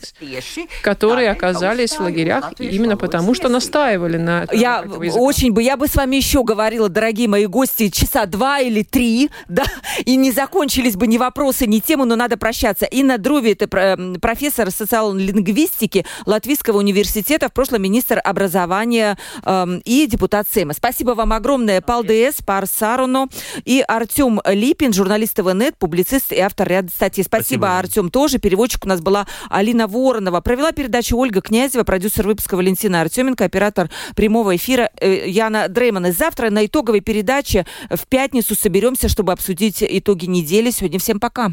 [0.83, 5.95] которые оказались в лагерях именно потому, что настаивали на Я очень бы, я бы с
[5.95, 9.65] вами еще говорила, дорогие мои гости, часа два или три, да,
[10.05, 12.87] и не закончились бы ни вопросы, ни темы, но надо прощаться.
[12.87, 13.69] Инна Друви, это
[14.21, 20.75] профессор социал-лингвистики Латвийского университета, в прошлом министр образования образования э, и депутат Сейма.
[20.75, 23.29] Спасибо вам огромное, Палдес, Пар Саруно
[23.65, 27.25] и Артем Липин, журналист ТВНет, публицист и автор ряда статей.
[27.25, 28.39] Спасибо, Спасибо Артем, тоже.
[28.39, 30.41] Переводчик у нас была Алина Воронова.
[30.41, 36.07] Провела передачу Ольга Князева, продюсер выпуска Валентина Артеменко, оператор прямого эфира э, Яна Дрейман.
[36.07, 40.71] И завтра на итоговой передаче в пятницу соберемся, чтобы обсудить итоги недели.
[40.71, 41.53] Сегодня всем пока.